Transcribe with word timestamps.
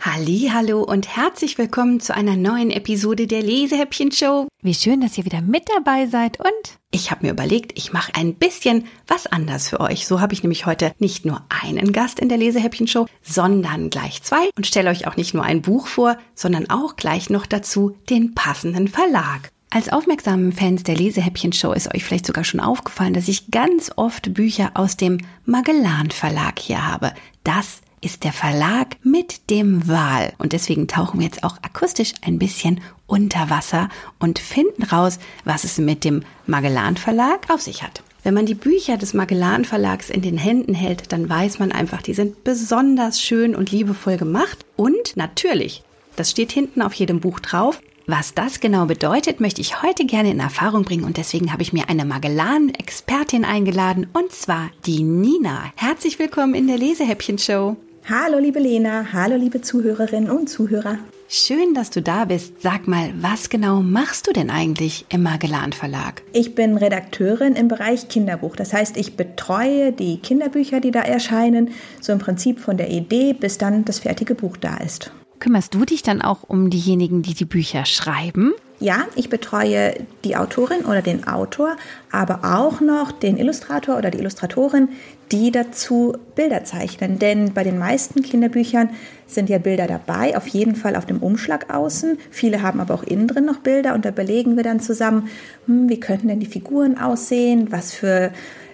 Hallo 0.00 0.82
und 0.82 1.14
herzlich 1.14 1.58
willkommen 1.58 2.00
zu 2.00 2.14
einer 2.14 2.36
neuen 2.36 2.70
Episode 2.70 3.26
der 3.26 3.42
Lesehäppchen 3.42 4.12
Show. 4.12 4.48
Wie 4.62 4.72
schön, 4.72 5.02
dass 5.02 5.18
ihr 5.18 5.26
wieder 5.26 5.42
mit 5.42 5.64
dabei 5.76 6.06
seid 6.06 6.40
und 6.40 6.78
ich 6.90 7.10
habe 7.10 7.26
mir 7.26 7.32
überlegt, 7.32 7.76
ich 7.76 7.92
mache 7.92 8.14
ein 8.14 8.34
bisschen 8.34 8.86
was 9.06 9.26
anders 9.26 9.68
für 9.68 9.80
euch. 9.80 10.06
So 10.06 10.22
habe 10.22 10.32
ich 10.32 10.42
nämlich 10.42 10.64
heute 10.64 10.92
nicht 10.98 11.26
nur 11.26 11.44
einen 11.50 11.92
Gast 11.92 12.18
in 12.18 12.30
der 12.30 12.38
Lesehäppchen 12.38 12.88
Show, 12.88 13.06
sondern 13.20 13.90
gleich 13.90 14.22
zwei 14.22 14.48
und 14.56 14.66
stelle 14.66 14.88
euch 14.88 15.06
auch 15.06 15.18
nicht 15.18 15.34
nur 15.34 15.44
ein 15.44 15.60
Buch 15.60 15.86
vor, 15.86 16.16
sondern 16.34 16.70
auch 16.70 16.96
gleich 16.96 17.28
noch 17.28 17.44
dazu 17.44 17.94
den 18.08 18.34
passenden 18.34 18.88
Verlag. 18.88 19.50
Als 19.76 19.90
aufmerksamen 19.90 20.52
Fans 20.52 20.84
der 20.84 20.96
Lesehäppchen 20.96 21.52
Show 21.52 21.72
ist 21.72 21.94
euch 21.94 22.02
vielleicht 22.02 22.24
sogar 22.24 22.44
schon 22.44 22.60
aufgefallen, 22.60 23.12
dass 23.12 23.28
ich 23.28 23.50
ganz 23.50 23.92
oft 23.96 24.32
Bücher 24.32 24.70
aus 24.72 24.96
dem 24.96 25.18
Magellan 25.44 26.10
Verlag 26.10 26.58
hier 26.58 26.90
habe. 26.90 27.12
Das 27.44 27.82
ist 28.00 28.24
der 28.24 28.32
Verlag 28.32 28.96
mit 29.02 29.50
dem 29.50 29.86
Wal. 29.86 30.32
Und 30.38 30.54
deswegen 30.54 30.88
tauchen 30.88 31.20
wir 31.20 31.26
jetzt 31.26 31.44
auch 31.44 31.58
akustisch 31.60 32.14
ein 32.22 32.38
bisschen 32.38 32.80
unter 33.06 33.50
Wasser 33.50 33.90
und 34.18 34.38
finden 34.38 34.82
raus, 34.82 35.18
was 35.44 35.64
es 35.64 35.76
mit 35.76 36.04
dem 36.04 36.22
Magellan 36.46 36.96
Verlag 36.96 37.50
auf 37.50 37.60
sich 37.60 37.82
hat. 37.82 38.02
Wenn 38.22 38.32
man 38.32 38.46
die 38.46 38.54
Bücher 38.54 38.96
des 38.96 39.12
Magellan 39.12 39.66
Verlags 39.66 40.08
in 40.08 40.22
den 40.22 40.38
Händen 40.38 40.72
hält, 40.72 41.12
dann 41.12 41.28
weiß 41.28 41.58
man 41.58 41.70
einfach, 41.70 42.00
die 42.00 42.14
sind 42.14 42.44
besonders 42.44 43.20
schön 43.20 43.54
und 43.54 43.72
liebevoll 43.72 44.16
gemacht. 44.16 44.64
Und 44.76 45.18
natürlich, 45.18 45.82
das 46.16 46.30
steht 46.30 46.52
hinten 46.52 46.82
auf 46.82 46.94
jedem 46.94 47.20
Buch 47.20 47.40
drauf, 47.40 47.80
was 48.08 48.34
das 48.34 48.60
genau 48.60 48.86
bedeutet, 48.86 49.40
möchte 49.40 49.60
ich 49.60 49.82
heute 49.82 50.06
gerne 50.06 50.30
in 50.30 50.38
Erfahrung 50.38 50.84
bringen 50.84 51.02
und 51.02 51.16
deswegen 51.16 51.52
habe 51.52 51.62
ich 51.62 51.72
mir 51.72 51.88
eine 51.88 52.04
Magellan-Expertin 52.04 53.44
eingeladen 53.44 54.06
und 54.12 54.30
zwar 54.30 54.70
die 54.86 55.02
Nina. 55.02 55.72
Herzlich 55.74 56.20
willkommen 56.20 56.54
in 56.54 56.68
der 56.68 56.78
Lesehäppchen-Show. 56.78 57.76
Hallo 58.08 58.38
liebe 58.38 58.60
Lena, 58.60 59.12
hallo 59.12 59.34
liebe 59.34 59.60
Zuhörerinnen 59.60 60.30
und 60.30 60.48
Zuhörer. 60.48 60.98
Schön, 61.28 61.74
dass 61.74 61.90
du 61.90 62.00
da 62.00 62.26
bist. 62.26 62.62
Sag 62.62 62.86
mal, 62.86 63.12
was 63.20 63.48
genau 63.48 63.80
machst 63.80 64.28
du 64.28 64.32
denn 64.32 64.48
eigentlich 64.48 65.04
im 65.08 65.24
Magellan 65.24 65.72
Verlag? 65.72 66.22
Ich 66.32 66.54
bin 66.54 66.76
Redakteurin 66.76 67.56
im 67.56 67.66
Bereich 67.66 68.06
Kinderbuch. 68.06 68.54
Das 68.54 68.72
heißt, 68.72 68.96
ich 68.96 69.16
betreue 69.16 69.90
die 69.90 70.18
Kinderbücher, 70.18 70.78
die 70.78 70.92
da 70.92 71.00
erscheinen, 71.00 71.70
so 72.00 72.12
im 72.12 72.20
Prinzip 72.20 72.60
von 72.60 72.76
der 72.76 72.90
Idee, 72.90 73.32
bis 73.32 73.58
dann 73.58 73.84
das 73.84 73.98
fertige 73.98 74.36
Buch 74.36 74.56
da 74.56 74.76
ist. 74.76 75.10
Kümmerst 75.38 75.74
du 75.74 75.84
dich 75.84 76.02
dann 76.02 76.22
auch 76.22 76.44
um 76.46 76.70
diejenigen, 76.70 77.22
die 77.22 77.34
die 77.34 77.44
Bücher 77.44 77.84
schreiben? 77.84 78.52
Ja, 78.78 79.06
ich 79.14 79.30
betreue 79.30 79.94
die 80.24 80.36
Autorin 80.36 80.84
oder 80.84 81.00
den 81.00 81.26
Autor, 81.26 81.76
aber 82.12 82.40
auch 82.44 82.82
noch 82.82 83.10
den 83.10 83.38
Illustrator 83.38 83.96
oder 83.96 84.10
die 84.10 84.18
Illustratorin, 84.18 84.90
die 85.32 85.50
dazu 85.50 86.14
Bilder 86.34 86.64
zeichnen. 86.64 87.18
Denn 87.18 87.54
bei 87.54 87.64
den 87.64 87.78
meisten 87.78 88.22
Kinderbüchern 88.22 88.90
sind 89.26 89.48
ja 89.48 89.56
Bilder 89.56 89.86
dabei, 89.86 90.36
auf 90.36 90.46
jeden 90.48 90.76
Fall 90.76 90.94
auf 90.94 91.06
dem 91.06 91.22
Umschlag 91.22 91.74
außen. 91.74 92.18
Viele 92.30 92.60
haben 92.60 92.80
aber 92.80 92.94
auch 92.94 93.02
innen 93.02 93.28
drin 93.28 93.46
noch 93.46 93.58
Bilder 93.58 93.94
und 93.94 94.04
da 94.04 94.10
überlegen 94.10 94.56
wir 94.56 94.62
dann 94.62 94.80
zusammen, 94.80 95.28
hm, 95.64 95.88
wie 95.88 95.98
könnten 95.98 96.28
denn 96.28 96.40
die 96.40 96.46
Figuren 96.46 96.98
aussehen, 96.98 97.68
was 97.72 97.94
für 97.94 98.30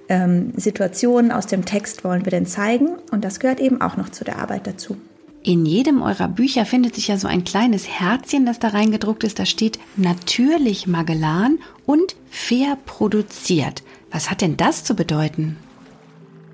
ähm, 0.09 0.53
Situationen 0.57 1.31
aus 1.31 1.47
dem 1.47 1.65
Text 1.65 2.03
wollen 2.03 2.25
wir 2.25 2.33
denn 2.33 2.47
zeigen. 2.47 2.91
Und 3.13 3.25
das 3.25 3.39
gehört 3.39 3.61
eben 3.61 3.81
auch 3.81 3.97
noch 3.97 4.09
zu 4.09 4.25
der 4.25 4.39
Arbeit 4.39 4.67
dazu. 4.67 4.97
In 5.45 5.67
jedem 5.67 6.03
eurer 6.03 6.29
Bücher 6.29 6.65
findet 6.65 6.95
sich 6.95 7.09
ja 7.09 7.17
so 7.17 7.27
ein 7.27 7.43
kleines 7.43 7.89
Herzchen, 7.89 8.47
das 8.47 8.61
da 8.61 8.69
reingedruckt 8.69 9.25
ist. 9.25 9.41
Da 9.41 9.45
steht 9.45 9.81
natürlich 9.97 10.87
Magellan 10.87 11.59
und 11.85 12.15
fair 12.31 12.79
produziert. 12.87 13.83
Was 14.13 14.31
hat 14.31 14.41
denn 14.41 14.57
das 14.57 14.85
zu 14.85 14.95
bedeuten? 14.95 15.57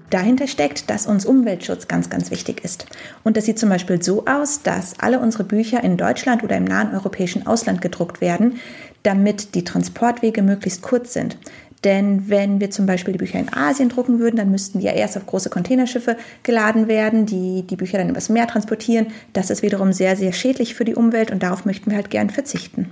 Dahinter 0.09 0.47
steckt, 0.47 0.89
dass 0.89 1.07
uns 1.07 1.27
Umweltschutz 1.27 1.87
ganz, 1.87 2.09
ganz 2.09 2.31
wichtig 2.31 2.65
ist. 2.65 2.87
Und 3.25 3.37
das 3.37 3.45
sieht 3.45 3.59
zum 3.59 3.69
Beispiel 3.69 4.03
so 4.03 4.25
aus, 4.25 4.63
dass 4.63 4.99
alle 4.99 5.21
unsere 5.21 5.45
Bücher 5.45 5.85
in 5.85 5.99
Deutschland 5.99 6.43
oder 6.43 6.57
im 6.57 6.65
nahen 6.65 6.95
europäischen 6.95 7.47
Ausland 7.47 7.83
gedruckt 7.83 8.23
werden, 8.23 8.59
damit 9.03 9.55
die 9.55 9.65
Transportwege 9.65 10.43
möglichst 10.43 10.81
kurz 10.81 11.13
sind. 11.13 11.37
Denn 11.85 12.29
wenn 12.29 12.61
wir 12.61 12.71
zum 12.71 12.87
Beispiel 12.87 13.13
die 13.13 13.19
Bücher 13.19 13.39
in 13.39 13.53
Asien 13.53 13.89
drucken 13.89 14.19
würden, 14.19 14.37
dann 14.37 14.51
müssten 14.51 14.81
die 14.81 14.87
ja 14.87 14.93
erst 14.93 15.17
auf 15.17 15.27
große 15.27 15.51
Containerschiffe 15.51 16.17
geladen 16.43 16.89
werden, 16.89 17.27
die 17.27 17.63
die 17.63 17.77
Bücher 17.77 17.99
dann 17.99 18.11
übers 18.11 18.29
Meer 18.29 18.47
transportieren. 18.47 19.09
Das 19.33 19.51
ist 19.51 19.63
wiederum 19.63 19.93
sehr, 19.93 20.17
sehr 20.17 20.33
schädlich 20.33 20.75
für 20.75 20.85
die 20.85 20.95
Umwelt 20.95 21.31
und 21.31 21.43
darauf 21.43 21.65
möchten 21.65 21.91
wir 21.91 21.97
halt 21.97 22.11
gern 22.11 22.31
verzichten. 22.31 22.91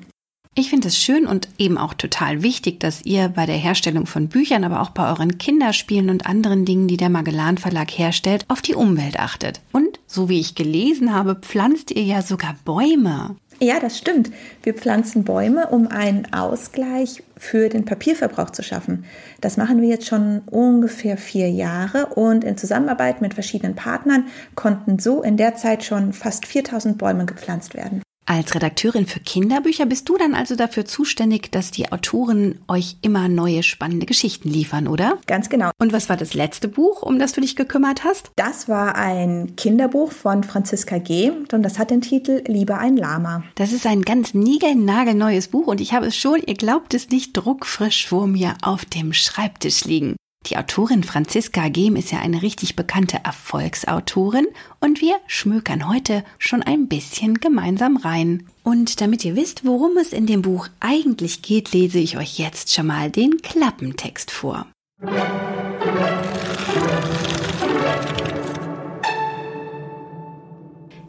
Ich 0.59 0.71
finde 0.71 0.89
es 0.89 0.99
schön 0.99 1.27
und 1.27 1.51
eben 1.59 1.77
auch 1.77 1.93
total 1.93 2.43
wichtig, 2.43 2.81
dass 2.81 3.05
ihr 3.05 3.29
bei 3.29 3.45
der 3.45 3.59
Herstellung 3.59 4.07
von 4.07 4.29
Büchern, 4.29 4.65
aber 4.65 4.81
auch 4.81 4.89
bei 4.89 5.07
euren 5.07 5.37
Kinderspielen 5.37 6.09
und 6.09 6.25
anderen 6.25 6.65
Dingen, 6.65 6.89
die 6.89 6.97
der 6.97 7.11
Magellan 7.11 7.59
Verlag 7.59 7.91
herstellt, 7.91 8.47
auf 8.49 8.63
die 8.63 8.75
Umwelt 8.75 9.19
achtet. 9.19 9.61
Und, 9.73 10.01
so 10.07 10.31
wie 10.31 10.41
ich 10.41 10.55
gelesen 10.55 11.13
habe, 11.13 11.35
pflanzt 11.35 11.91
ihr 11.91 12.05
ja 12.05 12.23
sogar 12.23 12.57
Bäume. 12.65 13.37
Ja, 13.59 13.81
das 13.81 13.97
stimmt. 13.97 14.31
Wir 14.63 14.75
pflanzen 14.75 15.25
Bäume, 15.25 15.69
um 15.69 15.87
einen 15.89 16.31
Ausgleich 16.33 17.23
für 17.39 17.71
den 17.71 17.87
Papierverbrauch 17.87 18.51
zu 18.51 18.63
schaffen. 18.63 19.07
Das 19.41 19.57
machen 19.57 19.81
wir 19.81 19.89
jetzt 19.89 20.07
schon 20.07 20.43
ungefähr 20.51 21.17
vier 21.17 21.51
Jahre 21.51 22.07
und 22.07 22.45
in 22.45 22.59
Zusammenarbeit 22.59 23.23
mit 23.23 23.33
verschiedenen 23.33 23.75
Partnern 23.75 24.27
konnten 24.55 24.99
so 24.99 25.23
in 25.23 25.39
der 25.39 25.55
Zeit 25.55 25.85
schon 25.85 26.13
fast 26.13 26.47
4000 26.47 26.99
Bäume 26.99 27.25
gepflanzt 27.25 27.75
werden. 27.75 28.03
Als 28.29 28.57
Redakteurin 28.57 29.07
für 29.07 29.21
Kinderbücher 29.21 29.87
bist 29.87 30.09
du 30.09 30.17
dann 30.17 30.35
also 30.35 30.57
dafür 30.57 30.85
zuständig, 30.85 31.53
dass 31.53 31.71
die 31.71 31.93
Autoren 31.93 32.59
euch 32.67 32.97
immer 33.01 33.29
neue 33.29 33.63
spannende 33.63 34.05
Geschichten 34.05 34.49
liefern, 34.49 34.89
oder? 34.89 35.19
Ganz 35.29 35.49
genau. 35.49 35.71
Und 35.79 35.93
was 35.93 36.09
war 36.09 36.17
das 36.17 36.35
letzte 36.35 36.67
Buch, 36.67 37.03
um 37.03 37.21
das 37.21 37.35
du 37.35 37.41
dich 37.41 37.55
gekümmert 37.55 38.03
hast? 38.03 38.33
Das 38.35 38.69
war 38.69 38.97
ein 38.97 39.55
Kinderbuch 39.55 40.11
von 40.11 40.43
Franziska 40.43 40.99
G. 40.99 41.31
und 41.31 41.63
das 41.63 41.79
hat 41.79 41.93
den 41.93 42.01
Titel 42.01 42.43
Lieber 42.49 42.79
ein 42.79 42.97
Lama. 42.97 43.45
Das 43.55 43.71
ist 43.71 43.87
ein 43.87 44.03
ganz 44.03 44.35
niegelnagelneues 44.35 45.47
Buch 45.47 45.69
und 45.69 45.81
ich 45.81 45.93
habe 45.93 46.07
es 46.07 46.17
schon, 46.17 46.43
ihr 46.45 46.55
glaubt 46.55 46.95
es 46.95 47.11
nicht, 47.11 47.37
druckfrisch 47.37 48.09
vor 48.09 48.27
mir 48.27 48.57
auf 48.61 48.85
dem 48.85 49.13
Schreibtisch 49.13 49.85
liegen. 49.85 50.17
Die 50.47 50.57
Autorin 50.57 51.03
Franziska 51.03 51.69
Gehm 51.69 51.97
ist 51.97 52.13
ja 52.13 52.21
eine 52.21 52.41
richtig 52.41 52.77
bekannte 52.77 53.19
Erfolgsautorin 53.25 54.47
und 54.79 55.01
wir 55.01 55.17
schmökern 55.27 55.89
heute 55.89 56.23
schon 56.39 56.63
ein 56.63 56.87
bisschen 56.87 57.41
gemeinsam 57.41 57.97
rein. 57.97 58.47
Und 58.63 59.01
damit 59.01 59.25
ihr 59.25 59.35
wisst, 59.35 59.65
worum 59.65 59.97
es 59.97 60.13
in 60.13 60.27
dem 60.27 60.43
Buch 60.43 60.69
eigentlich 60.79 61.43
geht, 61.43 61.73
lese 61.73 61.99
ich 61.99 62.17
euch 62.17 62.39
jetzt 62.39 62.73
schon 62.73 62.87
mal 62.87 63.11
den 63.11 63.39
Klappentext 63.43 64.31
vor. 64.31 64.67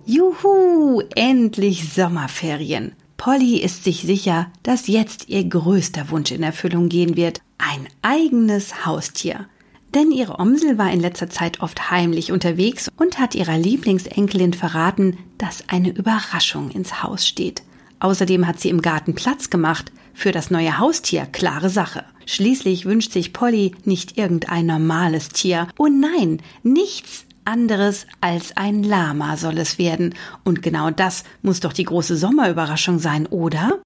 Juhu, 0.06 1.02
endlich 1.16 1.94
Sommerferien. 1.94 2.96
Polly 3.17 3.57
ist 3.57 3.83
sich 3.83 4.01
sicher, 4.03 4.51
dass 4.63 4.88
jetzt 4.88 5.28
ihr 5.28 5.44
größter 5.44 6.11
Wunsch 6.11 6.31
in 6.31 6.44
Erfüllung 6.44 6.88
gehen 6.88 7.17
wird. 7.17 7.41
Ein 7.57 7.88
eigenes 8.03 8.85
Haustier. 8.85 9.47
Denn 9.94 10.11
ihre 10.11 10.39
Omsel 10.39 10.78
war 10.78 10.91
in 10.91 11.00
letzter 11.00 11.29
Zeit 11.29 11.59
oft 11.59 11.89
heimlich 11.89 12.31
unterwegs 12.31 12.89
und 12.97 13.19
hat 13.19 13.33
ihrer 13.33 13.57
Lieblingsenkelin 13.57 14.53
verraten, 14.53 15.17
dass 15.38 15.67
eine 15.67 15.89
Überraschung 15.89 16.69
ins 16.69 17.01
Haus 17.01 17.25
steht. 17.25 17.63
Außerdem 18.00 18.45
hat 18.45 18.59
sie 18.59 18.69
im 18.69 18.81
Garten 18.81 19.16
Platz 19.16 19.50
gemacht 19.50 19.91
für 20.13 20.31
das 20.31 20.51
neue 20.51 20.77
Haustier, 20.77 21.25
klare 21.25 21.69
Sache. 21.69 22.03
Schließlich 22.25 22.85
wünscht 22.85 23.11
sich 23.11 23.33
Polly 23.33 23.73
nicht 23.85 24.17
irgendein 24.17 24.67
normales 24.67 25.29
Tier. 25.29 25.67
Oh 25.77 25.88
nein, 25.88 26.41
nichts 26.61 27.26
anderes 27.47 28.06
als 28.22 28.56
ein 28.56 28.84
Lama 28.84 29.38
soll 29.38 29.58
es 29.58 29.80
werden. 29.80 30.13
Und 30.44 30.62
genau 30.62 30.91
das 30.91 31.24
muss 31.41 31.59
doch 31.62 31.74
die 31.74 31.85
große 31.85 32.18
Sommerüberraschung 32.18 33.00
sein, 33.00 33.25
oder? 33.25 33.81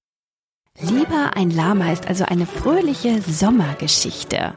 Lieber 0.80 1.36
ein 1.36 1.50
Lama 1.50 1.92
ist 1.92 2.06
also 2.06 2.24
eine 2.24 2.46
fröhliche 2.46 3.22
Sommergeschichte. 3.22 4.54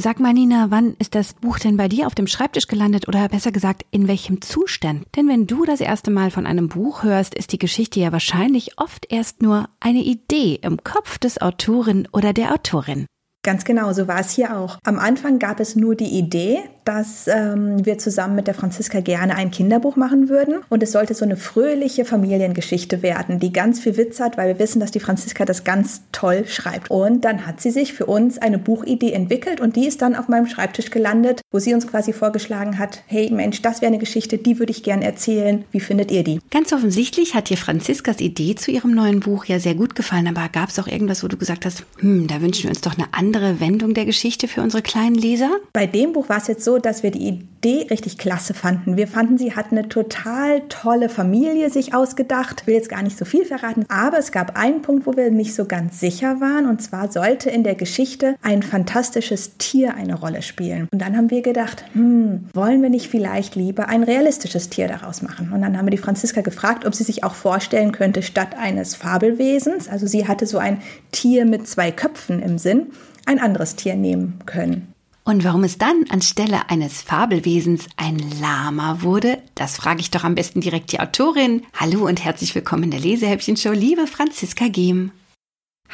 Sag 0.00 0.20
mal, 0.20 0.32
Nina, 0.32 0.70
wann 0.70 0.94
ist 1.00 1.16
das 1.16 1.34
Buch 1.34 1.58
denn 1.58 1.76
bei 1.76 1.88
dir 1.88 2.06
auf 2.06 2.14
dem 2.14 2.28
Schreibtisch 2.28 2.68
gelandet 2.68 3.08
oder 3.08 3.28
besser 3.28 3.50
gesagt, 3.50 3.84
in 3.90 4.06
welchem 4.06 4.40
Zustand? 4.40 5.04
Denn 5.16 5.26
wenn 5.26 5.48
du 5.48 5.64
das 5.64 5.80
erste 5.80 6.12
Mal 6.12 6.30
von 6.30 6.46
einem 6.46 6.68
Buch 6.68 7.02
hörst, 7.02 7.34
ist 7.34 7.52
die 7.52 7.58
Geschichte 7.58 7.98
ja 7.98 8.12
wahrscheinlich 8.12 8.78
oft 8.78 9.10
erst 9.10 9.42
nur 9.42 9.68
eine 9.80 9.98
Idee 9.98 10.60
im 10.62 10.84
Kopf 10.84 11.18
des 11.18 11.42
Autorin 11.42 12.06
oder 12.12 12.32
der 12.32 12.52
Autorin. 12.54 13.06
Ganz 13.48 13.64
genau, 13.64 13.94
so 13.94 14.06
war 14.06 14.20
es 14.20 14.32
hier 14.32 14.58
auch. 14.58 14.76
Am 14.84 14.98
Anfang 14.98 15.38
gab 15.38 15.58
es 15.58 15.74
nur 15.74 15.94
die 15.94 16.18
Idee, 16.18 16.58
dass 16.84 17.28
ähm, 17.28 17.84
wir 17.84 17.98
zusammen 17.98 18.34
mit 18.34 18.46
der 18.46 18.54
Franziska 18.54 19.00
gerne 19.00 19.36
ein 19.36 19.50
Kinderbuch 19.50 19.96
machen 19.96 20.28
würden. 20.28 20.56
Und 20.68 20.82
es 20.82 20.92
sollte 20.92 21.14
so 21.14 21.24
eine 21.24 21.36
fröhliche 21.36 22.06
Familiengeschichte 22.06 23.02
werden, 23.02 23.38
die 23.38 23.52
ganz 23.52 23.80
viel 23.80 23.96
Witz 23.96 24.20
hat, 24.20 24.36
weil 24.36 24.48
wir 24.48 24.58
wissen, 24.58 24.80
dass 24.80 24.90
die 24.90 25.00
Franziska 25.00 25.46
das 25.46 25.64
ganz 25.64 26.02
toll 26.12 26.46
schreibt. 26.46 26.90
Und 26.90 27.26
dann 27.26 27.46
hat 27.46 27.62
sie 27.62 27.70
sich 27.70 27.94
für 27.94 28.04
uns 28.04 28.36
eine 28.36 28.58
Buchidee 28.58 29.12
entwickelt 29.12 29.60
und 29.62 29.76
die 29.76 29.86
ist 29.86 30.02
dann 30.02 30.14
auf 30.14 30.28
meinem 30.28 30.46
Schreibtisch 30.46 30.90
gelandet, 30.90 31.40
wo 31.50 31.58
sie 31.58 31.72
uns 31.72 31.86
quasi 31.86 32.12
vorgeschlagen 32.12 32.78
hat, 32.78 33.02
hey 33.06 33.30
Mensch, 33.30 33.62
das 33.62 33.80
wäre 33.80 33.88
eine 33.88 33.98
Geschichte, 33.98 34.38
die 34.38 34.58
würde 34.58 34.72
ich 34.72 34.82
gerne 34.82 35.04
erzählen. 35.04 35.64
Wie 35.72 35.80
findet 35.80 36.10
ihr 36.10 36.24
die? 36.24 36.40
Ganz 36.50 36.72
offensichtlich 36.72 37.34
hat 37.34 37.50
dir 37.50 37.58
Franziskas 37.58 38.20
Idee 38.20 38.54
zu 38.54 38.70
ihrem 38.70 38.94
neuen 38.94 39.20
Buch 39.20 39.44
ja 39.46 39.58
sehr 39.58 39.74
gut 39.74 39.94
gefallen, 39.94 40.26
aber 40.26 40.48
gab 40.50 40.68
es 40.70 40.78
auch 40.78 40.86
irgendwas, 40.86 41.22
wo 41.22 41.28
du 41.28 41.36
gesagt 41.36 41.66
hast, 41.66 41.84
hm, 41.98 42.28
da 42.28 42.40
wünschen 42.40 42.62
wir 42.62 42.70
uns 42.70 42.80
doch 42.80 42.96
eine 42.96 43.08
andere 43.12 43.37
Wendung 43.60 43.94
der 43.94 44.04
Geschichte 44.04 44.48
für 44.48 44.62
unsere 44.62 44.82
kleinen 44.82 45.14
Leser? 45.14 45.50
Bei 45.72 45.86
dem 45.86 46.12
Buch 46.12 46.28
war 46.28 46.38
es 46.38 46.46
jetzt 46.46 46.64
so, 46.64 46.78
dass 46.78 47.02
wir 47.02 47.10
die 47.10 47.28
Idee 47.28 47.86
richtig 47.90 48.18
klasse 48.18 48.54
fanden. 48.54 48.96
Wir 48.96 49.08
fanden, 49.08 49.38
sie 49.38 49.54
hat 49.54 49.72
eine 49.72 49.88
total 49.88 50.62
tolle 50.68 51.08
Familie 51.08 51.70
sich 51.70 51.94
ausgedacht. 51.94 52.60
Ich 52.62 52.66
will 52.66 52.74
jetzt 52.74 52.88
gar 52.88 53.02
nicht 53.02 53.18
so 53.18 53.24
viel 53.24 53.44
verraten, 53.44 53.84
aber 53.88 54.18
es 54.18 54.32
gab 54.32 54.56
einen 54.56 54.82
Punkt, 54.82 55.06
wo 55.06 55.16
wir 55.16 55.30
nicht 55.30 55.54
so 55.54 55.64
ganz 55.64 56.00
sicher 56.00 56.40
waren. 56.40 56.66
Und 56.66 56.82
zwar 56.82 57.10
sollte 57.10 57.50
in 57.50 57.64
der 57.64 57.74
Geschichte 57.74 58.36
ein 58.42 58.62
fantastisches 58.62 59.56
Tier 59.58 59.94
eine 59.94 60.14
Rolle 60.14 60.42
spielen. 60.42 60.88
Und 60.92 61.00
dann 61.00 61.16
haben 61.16 61.30
wir 61.30 61.42
gedacht, 61.42 61.84
hm, 61.92 62.48
wollen 62.54 62.82
wir 62.82 62.90
nicht 62.90 63.08
vielleicht 63.08 63.54
lieber 63.54 63.88
ein 63.88 64.02
realistisches 64.02 64.68
Tier 64.68 64.88
daraus 64.88 65.22
machen? 65.22 65.52
Und 65.52 65.62
dann 65.62 65.76
haben 65.76 65.86
wir 65.86 65.90
die 65.90 65.98
Franziska 65.98 66.40
gefragt, 66.40 66.86
ob 66.86 66.94
sie 66.94 67.04
sich 67.04 67.24
auch 67.24 67.34
vorstellen 67.34 67.92
könnte, 67.92 68.22
statt 68.22 68.56
eines 68.58 68.94
Fabelwesens, 68.94 69.88
also 69.88 70.06
sie 70.06 70.28
hatte 70.28 70.46
so 70.46 70.58
ein 70.58 70.80
Tier 71.12 71.44
mit 71.44 71.66
zwei 71.66 71.90
Köpfen 71.90 72.42
im 72.42 72.58
Sinn, 72.58 72.88
ein 73.28 73.38
anderes 73.38 73.76
Tier 73.76 73.94
nehmen 73.94 74.40
können. 74.46 74.92
Und 75.22 75.44
warum 75.44 75.62
es 75.62 75.76
dann 75.76 76.04
anstelle 76.08 76.70
eines 76.70 77.02
Fabelwesens 77.02 77.86
ein 77.98 78.18
Lama 78.40 79.02
wurde, 79.02 79.38
das 79.54 79.76
frage 79.76 80.00
ich 80.00 80.10
doch 80.10 80.24
am 80.24 80.34
besten 80.34 80.62
direkt 80.62 80.90
die 80.90 81.00
Autorin. 81.00 81.62
Hallo 81.74 82.06
und 82.06 82.24
herzlich 82.24 82.54
willkommen 82.54 82.84
in 82.84 82.90
der 82.90 83.00
Lesehäppchen-Show, 83.00 83.72
liebe 83.72 84.06
Franziska 84.06 84.68
Gehm. 84.68 85.12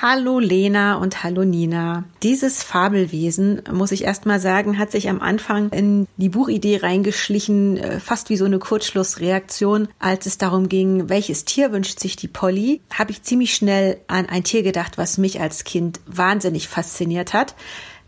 Hallo 0.03 0.41
Lena 0.41 0.97
und 0.97 1.23
hallo 1.23 1.45
Nina. 1.45 2.03
Dieses 2.25 2.65
Fabelwesen, 2.65 3.63
muss 3.73 3.93
ich 3.93 4.03
erst 4.03 4.27
mal 4.27 4.41
sagen, 4.41 4.77
hat 4.77 4.91
sich 4.91 5.09
am 5.09 5.21
Anfang 5.21 5.71
in 5.71 6.09
die 6.17 6.31
Buchidee 6.31 6.79
reingeschlichen, 6.79 7.77
äh, 7.77 8.01
fast 8.01 8.29
wie 8.29 8.37
so 8.37 8.45
eine 8.45 8.59
Kurzschlussreaktion. 8.59 9.87
Als 10.01 10.27
es 10.27 10.37
darum 10.37 10.69
ging, 10.69 11.09
welches 11.09 11.45
Tier 11.45 11.71
wünscht 11.71 12.01
sich 12.01 12.17
die 12.17 12.27
Polly, 12.27 12.81
habe 12.93 13.13
ich 13.13 13.23
ziemlich 13.23 13.55
schnell 13.55 14.01
an 14.09 14.27
ein 14.27 14.43
Tier 14.43 14.65
gedacht, 14.65 14.99
was 14.99 15.17
mich 15.17 15.41
als 15.41 15.63
Kind 15.63 16.01
wahnsinnig 16.07 16.67
fasziniert 16.67 17.33
hat. 17.33 17.55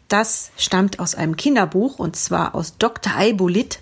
Das 0.09 0.51
stammt 0.57 0.99
aus 0.99 1.15
einem 1.15 1.37
Kinderbuch 1.37 2.01
und 2.01 2.17
zwar 2.17 2.57
aus 2.57 2.79
Dr. 2.79 3.15
Eibolit. 3.17 3.79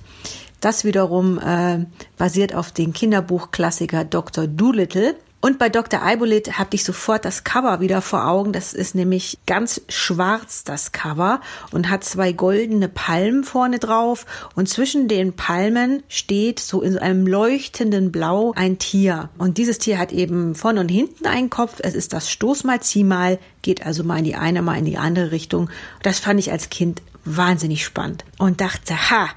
Das 0.60 0.84
wiederum 0.84 1.38
äh, 1.38 1.86
basiert 2.18 2.54
auf 2.54 2.70
dem 2.70 2.92
Kinderbuchklassiker 2.92 4.04
Dr. 4.04 4.46
Doolittle. 4.46 5.16
Und 5.44 5.58
bei 5.58 5.68
Dr. 5.68 6.02
Eibolit 6.02 6.58
habe 6.58 6.70
ich 6.72 6.84
sofort 6.84 7.26
das 7.26 7.44
Cover 7.44 7.80
wieder 7.80 8.00
vor 8.00 8.26
Augen. 8.26 8.54
Das 8.54 8.72
ist 8.72 8.94
nämlich 8.94 9.36
ganz 9.44 9.82
schwarz, 9.90 10.64
das 10.64 10.92
Cover, 10.92 11.42
und 11.70 11.90
hat 11.90 12.02
zwei 12.02 12.32
goldene 12.32 12.88
Palmen 12.88 13.44
vorne 13.44 13.78
drauf. 13.78 14.24
Und 14.54 14.70
zwischen 14.70 15.06
den 15.06 15.34
Palmen 15.34 16.02
steht 16.08 16.60
so 16.60 16.80
in 16.80 16.96
einem 16.96 17.26
leuchtenden 17.26 18.10
Blau 18.10 18.54
ein 18.56 18.78
Tier. 18.78 19.28
Und 19.36 19.58
dieses 19.58 19.76
Tier 19.76 19.98
hat 19.98 20.12
eben 20.12 20.54
vorne 20.54 20.80
und 20.80 20.88
hinten 20.88 21.26
einen 21.26 21.50
Kopf. 21.50 21.74
Es 21.82 21.92
ist 21.92 22.14
das 22.14 22.30
Stoßmal, 22.30 22.80
Ziehmal, 22.80 23.38
geht 23.60 23.84
also 23.84 24.02
mal 24.02 24.20
in 24.20 24.24
die 24.24 24.36
eine, 24.36 24.62
mal 24.62 24.78
in 24.78 24.86
die 24.86 24.96
andere 24.96 25.30
Richtung. 25.30 25.68
Das 26.02 26.20
fand 26.20 26.40
ich 26.40 26.52
als 26.52 26.70
Kind 26.70 27.02
wahnsinnig 27.26 27.84
spannend 27.84 28.24
und 28.38 28.62
dachte, 28.62 29.10
ha, 29.10 29.28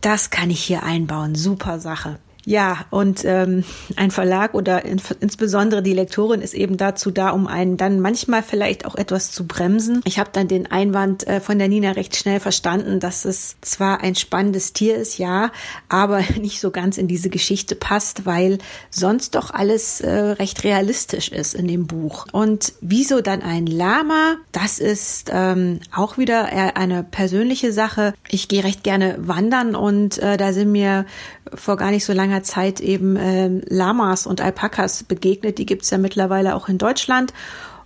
das 0.00 0.30
kann 0.30 0.50
ich 0.50 0.62
hier 0.62 0.84
einbauen. 0.84 1.34
Super 1.34 1.80
Sache. 1.80 2.20
Ja, 2.48 2.84
und 2.90 3.24
ähm, 3.24 3.64
ein 3.96 4.12
Verlag 4.12 4.54
oder 4.54 4.84
in, 4.84 5.02
insbesondere 5.18 5.82
die 5.82 5.94
Lektorin 5.94 6.40
ist 6.40 6.54
eben 6.54 6.76
dazu 6.76 7.10
da, 7.10 7.30
um 7.30 7.48
einen 7.48 7.76
dann 7.76 7.98
manchmal 7.98 8.44
vielleicht 8.44 8.86
auch 8.86 8.94
etwas 8.94 9.32
zu 9.32 9.48
bremsen. 9.48 10.00
Ich 10.04 10.20
habe 10.20 10.30
dann 10.32 10.46
den 10.46 10.70
Einwand 10.70 11.26
äh, 11.26 11.40
von 11.40 11.58
der 11.58 11.66
Nina 11.66 11.90
recht 11.90 12.14
schnell 12.14 12.38
verstanden, 12.38 13.00
dass 13.00 13.24
es 13.24 13.56
zwar 13.62 14.00
ein 14.00 14.14
spannendes 14.14 14.72
Tier 14.72 14.94
ist, 14.94 15.18
ja, 15.18 15.50
aber 15.88 16.22
nicht 16.40 16.60
so 16.60 16.70
ganz 16.70 16.98
in 16.98 17.08
diese 17.08 17.30
Geschichte 17.30 17.74
passt, 17.74 18.26
weil 18.26 18.58
sonst 18.90 19.34
doch 19.34 19.50
alles 19.50 20.00
äh, 20.00 20.12
recht 20.12 20.62
realistisch 20.62 21.30
ist 21.30 21.52
in 21.52 21.66
dem 21.66 21.88
Buch. 21.88 22.26
Und 22.30 22.74
wieso 22.80 23.22
dann 23.22 23.42
ein 23.42 23.66
Lama? 23.66 24.36
Das 24.52 24.78
ist 24.78 25.32
ähm, 25.32 25.80
auch 25.92 26.16
wieder 26.16 26.52
eher 26.52 26.76
eine 26.76 27.02
persönliche 27.02 27.72
Sache. 27.72 28.14
Ich 28.28 28.46
gehe 28.46 28.62
recht 28.62 28.84
gerne 28.84 29.16
wandern 29.18 29.74
und 29.74 30.18
äh, 30.18 30.36
da 30.36 30.52
sind 30.52 30.70
mir 30.70 31.06
vor 31.54 31.76
gar 31.76 31.90
nicht 31.90 32.04
so 32.04 32.12
langer 32.12 32.35
Zeit 32.42 32.80
eben 32.80 33.16
äh, 33.16 33.48
Lamas 33.68 34.26
und 34.26 34.40
Alpakas 34.40 35.04
begegnet. 35.04 35.58
Die 35.58 35.66
gibt's 35.66 35.90
ja 35.90 35.98
mittlerweile 35.98 36.54
auch 36.54 36.68
in 36.68 36.78
Deutschland. 36.78 37.32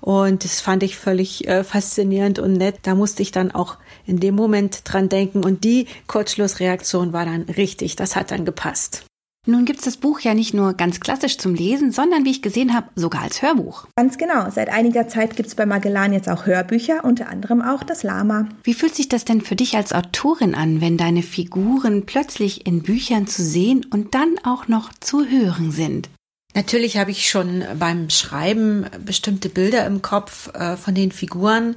Und 0.00 0.44
das 0.44 0.60
fand 0.60 0.82
ich 0.82 0.96
völlig 0.96 1.46
äh, 1.46 1.62
faszinierend 1.62 2.38
und 2.38 2.54
nett. 2.54 2.78
Da 2.82 2.94
musste 2.94 3.22
ich 3.22 3.32
dann 3.32 3.50
auch 3.50 3.76
in 4.06 4.18
dem 4.18 4.34
Moment 4.34 4.80
dran 4.84 5.08
denken. 5.08 5.44
Und 5.44 5.64
die 5.64 5.86
Kurzschlussreaktion 6.06 7.12
war 7.12 7.26
dann 7.26 7.42
richtig. 7.42 7.96
Das 7.96 8.16
hat 8.16 8.30
dann 8.30 8.44
gepasst. 8.44 9.04
Nun 9.46 9.64
gibt 9.64 9.78
es 9.78 9.86
das 9.86 9.96
Buch 9.96 10.20
ja 10.20 10.34
nicht 10.34 10.52
nur 10.52 10.74
ganz 10.74 11.00
klassisch 11.00 11.38
zum 11.38 11.54
Lesen, 11.54 11.92
sondern 11.92 12.26
wie 12.26 12.30
ich 12.30 12.42
gesehen 12.42 12.74
habe, 12.74 12.88
sogar 12.94 13.22
als 13.22 13.40
Hörbuch. 13.40 13.86
Ganz 13.96 14.18
genau. 14.18 14.50
Seit 14.50 14.68
einiger 14.68 15.08
Zeit 15.08 15.34
gibt 15.34 15.48
es 15.48 15.54
bei 15.54 15.64
Magellan 15.64 16.12
jetzt 16.12 16.28
auch 16.28 16.44
Hörbücher, 16.44 17.04
unter 17.04 17.30
anderem 17.30 17.62
auch 17.62 17.82
das 17.82 18.02
Lama. 18.02 18.48
Wie 18.64 18.74
fühlt 18.74 18.94
sich 18.94 19.08
das 19.08 19.24
denn 19.24 19.40
für 19.40 19.56
dich 19.56 19.76
als 19.76 19.94
Autorin 19.94 20.54
an, 20.54 20.82
wenn 20.82 20.98
deine 20.98 21.22
Figuren 21.22 22.04
plötzlich 22.04 22.66
in 22.66 22.82
Büchern 22.82 23.26
zu 23.26 23.42
sehen 23.42 23.86
und 23.90 24.14
dann 24.14 24.34
auch 24.44 24.68
noch 24.68 24.92
zu 25.00 25.24
hören 25.24 25.70
sind? 25.70 26.10
Natürlich 26.54 26.98
habe 26.98 27.10
ich 27.10 27.30
schon 27.30 27.64
beim 27.78 28.10
Schreiben 28.10 28.86
bestimmte 29.04 29.48
Bilder 29.48 29.86
im 29.86 30.02
Kopf 30.02 30.52
äh, 30.54 30.76
von 30.76 30.94
den 30.94 31.12
Figuren. 31.12 31.76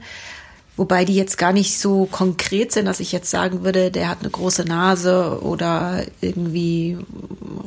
Wobei 0.76 1.06
die 1.06 1.16
jetzt 1.16 1.38
gar 1.38 1.54
nicht 1.54 1.78
so 1.78 2.06
konkret 2.06 2.72
sind, 2.72 2.86
dass 2.86 3.00
ich 3.00 3.12
jetzt 3.12 3.30
sagen 3.30 3.64
würde, 3.64 3.92
der 3.92 4.10
hat 4.10 4.22
eine 4.22 4.32
große 4.32 4.66
Nase 4.66 5.40
oder 5.44 6.04
irgendwie 6.20 6.98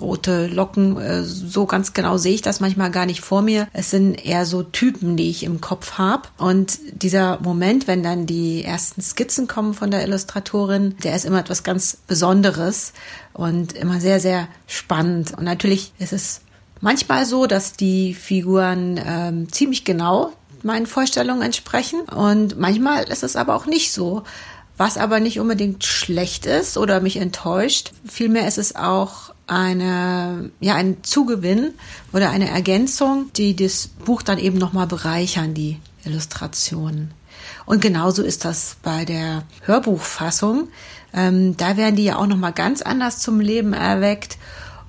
rote 0.00 0.48
Locken. 0.48 0.98
Äh, 0.98 1.22
so 1.22 1.66
ganz 1.66 1.92
genau 1.92 2.16
sehe 2.16 2.34
ich 2.34 2.42
das 2.42 2.58
manchmal 2.58 2.90
gar 2.90 3.06
nicht 3.06 3.20
vor 3.20 3.42
mir. 3.42 3.68
Es 3.72 3.90
sind 3.90 4.14
eher 4.14 4.44
so 4.44 4.64
Typen, 4.64 5.16
die 5.16 5.30
ich 5.30 5.44
im 5.44 5.60
Kopf 5.60 5.92
habe. 5.98 6.28
Und 6.36 6.78
dieser 6.90 7.38
Moment, 7.40 7.86
wenn 7.86 8.02
dann 8.02 8.26
die 8.26 8.64
ersten 8.64 9.02
Skizzen 9.02 9.46
kommen 9.46 9.74
von 9.74 9.92
der 9.92 10.02
Illustratorin, 10.04 10.96
der 11.04 11.14
ist 11.14 11.24
immer 11.24 11.40
etwas 11.40 11.62
ganz 11.62 11.98
Besonderes 12.08 12.92
und 13.32 13.72
immer 13.74 14.00
sehr, 14.00 14.18
sehr 14.18 14.48
spannend. 14.66 15.32
Und 15.36 15.44
natürlich 15.44 15.92
ist 15.98 16.12
es 16.12 16.40
manchmal 16.80 17.24
so, 17.24 17.46
dass 17.46 17.74
die 17.74 18.14
Figuren 18.14 19.00
ähm, 19.04 19.52
ziemlich 19.52 19.84
genau 19.84 20.32
meinen 20.62 20.86
Vorstellungen 20.86 21.42
entsprechen. 21.42 22.00
Und 22.02 22.58
manchmal 22.58 23.04
ist 23.04 23.22
es 23.22 23.36
aber 23.36 23.54
auch 23.54 23.66
nicht 23.66 23.92
so. 23.92 24.22
Was 24.78 24.98
aber 24.98 25.20
nicht 25.20 25.40
unbedingt 25.40 25.84
schlecht 25.84 26.44
ist 26.44 26.76
oder 26.76 27.00
mich 27.00 27.16
enttäuscht. 27.16 27.92
Vielmehr 28.04 28.46
ist 28.46 28.58
es 28.58 28.76
auch 28.76 29.32
eine, 29.46 30.50
ja, 30.60 30.74
ein 30.74 30.98
Zugewinn 31.02 31.72
oder 32.12 32.30
eine 32.30 32.50
Ergänzung, 32.50 33.30
die 33.36 33.56
das 33.56 33.88
Buch 33.88 34.22
dann 34.22 34.38
eben 34.38 34.58
nochmal 34.58 34.86
bereichern, 34.86 35.54
die 35.54 35.78
Illustrationen. 36.04 37.12
Und 37.64 37.80
genauso 37.80 38.22
ist 38.22 38.44
das 38.44 38.76
bei 38.82 39.04
der 39.04 39.44
Hörbuchfassung. 39.62 40.68
Ähm, 41.14 41.56
da 41.56 41.76
werden 41.76 41.96
die 41.96 42.04
ja 42.04 42.16
auch 42.16 42.26
nochmal 42.26 42.52
ganz 42.52 42.82
anders 42.82 43.20
zum 43.20 43.40
Leben 43.40 43.72
erweckt 43.72 44.36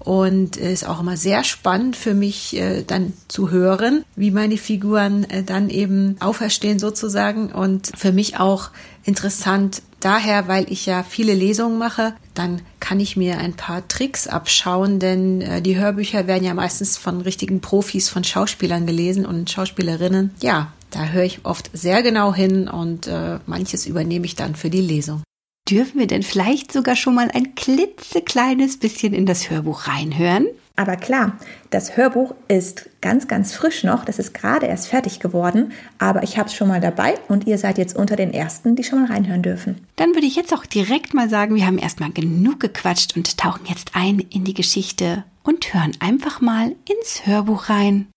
und 0.08 0.56
ist 0.56 0.88
auch 0.88 1.02
immer 1.02 1.18
sehr 1.18 1.44
spannend 1.44 1.98
für 1.98 2.14
mich 2.14 2.56
äh, 2.56 2.84
dann 2.84 3.12
zu 3.28 3.52
hören, 3.52 4.06
wie 4.16 4.32
meine 4.32 4.56
Figuren 4.56 5.26
äh, 5.26 5.44
dann 5.44 5.70
eben 5.70 6.16
auferstehen 6.22 6.80
sozusagen 6.80 7.52
und 7.52 7.92
für 7.94 8.14
mich 8.14 8.40
auch 8.40 8.70
interessant 9.04 9.82
daher, 10.00 10.48
weil 10.48 10.72
ich 10.72 10.86
ja 10.86 11.04
viele 11.04 11.34
Lesungen 11.34 11.78
mache, 11.78 12.14
dann 12.36 12.62
kann 12.80 13.02
ich 13.02 13.18
mir 13.18 13.40
ein 13.40 13.54
paar 13.54 13.86
Tricks 13.90 14.28
abschauen, 14.28 15.00
denn 15.00 15.42
äh, 15.42 15.62
die 15.62 15.76
Hörbücher 15.78 16.26
werden 16.26 16.46
ja 16.46 16.54
meistens 16.54 16.98
von 16.98 17.20
richtigen 17.20 17.60
Profis, 17.60 18.08
von 18.08 18.24
Schauspielern 18.24 18.88
gelesen 18.88 19.26
und 19.26 19.50
Schauspielerinnen. 19.50 20.32
Ja, 20.42 20.72
da 20.90 21.08
höre 21.08 21.24
ich 21.24 21.42
oft 21.44 21.70
sehr 21.74 22.02
genau 22.02 22.34
hin 22.34 22.70
und 22.70 23.08
äh, 23.08 23.40
manches 23.46 23.86
übernehme 23.86 24.26
ich 24.26 24.36
dann 24.36 24.56
für 24.56 24.70
die 24.70 24.80
Lesung. 24.80 25.22
Dürfen 25.70 26.00
wir 26.00 26.08
denn 26.08 26.24
vielleicht 26.24 26.72
sogar 26.72 26.96
schon 26.96 27.16
mal 27.16 27.30
ein 27.34 27.54
klitzekleines 27.56 28.78
bisschen 28.78 29.14
in 29.14 29.26
das 29.26 29.50
Hörbuch 29.50 29.88
reinhören? 29.88 30.48
Aber 30.78 30.96
klar, 30.96 31.38
das 31.72 31.98
Hörbuch 31.98 32.34
ist 32.48 32.90
ganz, 33.02 33.28
ganz 33.28 33.54
frisch 33.54 33.84
noch. 33.84 34.06
Das 34.06 34.18
ist 34.18 34.34
gerade 34.34 34.68
erst 34.68 34.88
fertig 34.88 35.20
geworden. 35.20 35.74
Aber 35.98 36.24
ich 36.24 36.38
habe 36.38 36.48
es 36.48 36.56
schon 36.56 36.70
mal 36.70 36.80
dabei 36.80 37.16
und 37.28 37.48
ihr 37.48 37.58
seid 37.58 37.78
jetzt 37.78 37.98
unter 37.98 38.16
den 38.16 38.32
Ersten, 38.32 38.78
die 38.78 38.84
schon 38.86 39.02
mal 39.02 39.12
reinhören 39.12 39.42
dürfen. 39.42 39.86
Dann 39.98 40.14
würde 40.14 40.28
ich 40.28 40.38
jetzt 40.38 40.54
auch 40.54 40.66
direkt 40.66 41.14
mal 41.14 41.30
sagen, 41.30 41.56
wir 41.56 41.66
haben 41.66 41.80
erstmal 41.80 42.12
genug 42.12 42.62
gequatscht 42.62 43.18
und 43.18 43.38
tauchen 43.38 43.66
jetzt 43.66 43.92
ein 43.94 44.20
in 44.20 44.46
die 44.46 44.54
Geschichte 44.54 45.26
und 45.44 45.74
hören 45.74 45.92
einfach 46.00 46.40
mal 46.40 46.76
ins 46.88 47.26
Hörbuch 47.26 47.68
rein. 47.68 48.08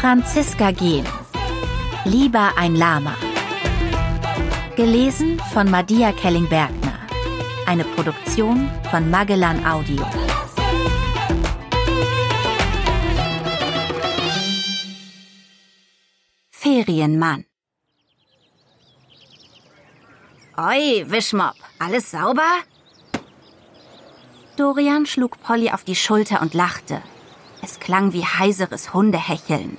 Franziska 0.00 0.72
Gehn. 0.72 1.04
Lieber 2.06 2.52
ein 2.58 2.76
Lama. 2.76 3.16
Gelesen 4.76 5.40
von 5.54 5.70
Madia 5.70 6.12
Kelling-Bergner. 6.12 6.98
Eine 7.64 7.84
Produktion 7.84 8.70
von 8.90 9.10
Magellan 9.10 9.64
Audio. 9.64 10.04
Ferienmann. 16.50 17.46
Oi, 20.58 21.06
Wischmopp, 21.08 21.56
alles 21.78 22.10
sauber? 22.10 22.42
Dorian 24.58 25.06
schlug 25.06 25.40
Polly 25.42 25.70
auf 25.70 25.84
die 25.84 25.96
Schulter 25.96 26.42
und 26.42 26.52
lachte. 26.52 27.02
Es 27.62 27.80
klang 27.80 28.12
wie 28.12 28.26
heiseres 28.26 28.92
Hundehecheln. 28.92 29.78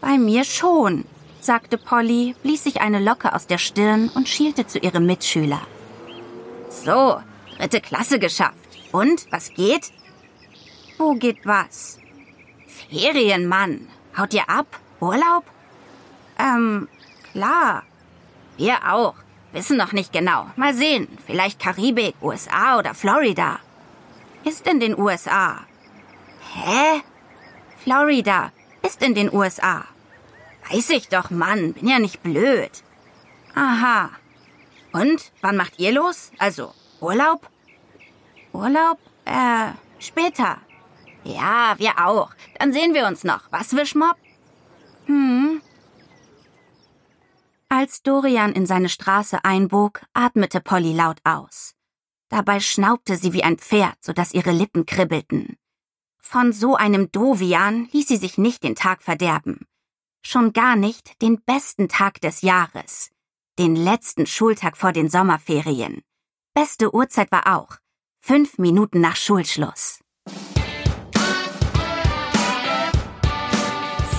Bei 0.00 0.16
mir 0.18 0.44
schon, 0.44 1.04
sagte 1.40 1.76
Polly, 1.76 2.34
blies 2.42 2.64
sich 2.64 2.80
eine 2.80 3.00
Locke 3.00 3.34
aus 3.34 3.46
der 3.46 3.58
Stirn 3.58 4.10
und 4.14 4.28
schielte 4.28 4.66
zu 4.66 4.78
ihrem 4.78 5.06
Mitschüler. 5.06 5.60
So, 6.68 7.20
dritte 7.56 7.80
Klasse 7.80 8.18
geschafft. 8.18 8.56
Und, 8.92 9.30
was 9.30 9.52
geht? 9.54 9.92
Wo 10.98 11.14
geht 11.14 11.44
was? 11.44 11.98
Ferien, 12.90 13.46
Mann. 13.46 13.88
Haut 14.16 14.34
ihr 14.34 14.48
ab? 14.48 14.66
Urlaub? 15.00 15.44
Ähm, 16.38 16.88
klar. 17.32 17.84
Wir 18.56 18.92
auch. 18.92 19.14
Wissen 19.52 19.76
noch 19.76 19.92
nicht 19.92 20.12
genau. 20.12 20.46
Mal 20.56 20.74
sehen. 20.74 21.08
Vielleicht 21.26 21.58
Karibik, 21.60 22.14
USA 22.22 22.78
oder 22.78 22.94
Florida. 22.94 23.58
Ist 24.44 24.66
in 24.66 24.80
den 24.80 24.98
USA. 24.98 25.60
Hä? 26.54 27.02
Florida 27.82 28.52
ist 28.82 29.02
in 29.02 29.14
den 29.14 29.32
USA. 29.32 29.84
Weiß 30.70 30.90
ich 30.90 31.08
doch, 31.08 31.30
Mann. 31.30 31.72
Bin 31.72 31.88
ja 31.88 31.98
nicht 31.98 32.22
blöd. 32.22 32.70
Aha. 33.54 34.10
Und? 34.92 35.32
Wann 35.40 35.56
macht 35.56 35.78
ihr 35.78 35.92
los? 35.92 36.30
Also, 36.38 36.72
Urlaub? 37.00 37.48
Urlaub? 38.52 38.98
Äh, 39.24 39.72
später. 39.98 40.58
Ja, 41.24 41.74
wir 41.78 42.06
auch. 42.06 42.30
Dann 42.58 42.72
sehen 42.72 42.94
wir 42.94 43.06
uns 43.06 43.24
noch. 43.24 43.50
Was, 43.50 43.74
Wischmopp? 43.74 44.16
Hm. 45.06 45.60
Als 47.68 48.02
Dorian 48.02 48.52
in 48.52 48.66
seine 48.66 48.88
Straße 48.88 49.44
einbog, 49.44 50.02
atmete 50.12 50.60
Polly 50.60 50.92
laut 50.92 51.18
aus. 51.24 51.74
Dabei 52.28 52.60
schnaubte 52.60 53.16
sie 53.16 53.32
wie 53.32 53.42
ein 53.42 53.58
Pferd, 53.58 53.96
sodass 54.00 54.34
ihre 54.34 54.52
Lippen 54.52 54.86
kribbelten. 54.86 55.56
Von 56.20 56.52
so 56.52 56.76
einem 56.76 57.10
Dovian 57.10 57.88
ließ 57.92 58.06
sie 58.06 58.16
sich 58.16 58.38
nicht 58.38 58.62
den 58.62 58.76
Tag 58.76 59.02
verderben. 59.02 59.66
Schon 60.22 60.52
gar 60.52 60.76
nicht 60.76 61.20
den 61.22 61.40
besten 61.42 61.88
Tag 61.88 62.20
des 62.20 62.42
Jahres. 62.42 63.10
Den 63.58 63.74
letzten 63.74 64.26
Schultag 64.26 64.76
vor 64.76 64.92
den 64.92 65.08
Sommerferien. 65.08 66.02
Beste 66.54 66.94
Uhrzeit 66.94 67.32
war 67.32 67.56
auch. 67.56 67.76
Fünf 68.20 68.58
Minuten 68.58 69.00
nach 69.00 69.16
Schulschluss. 69.16 70.00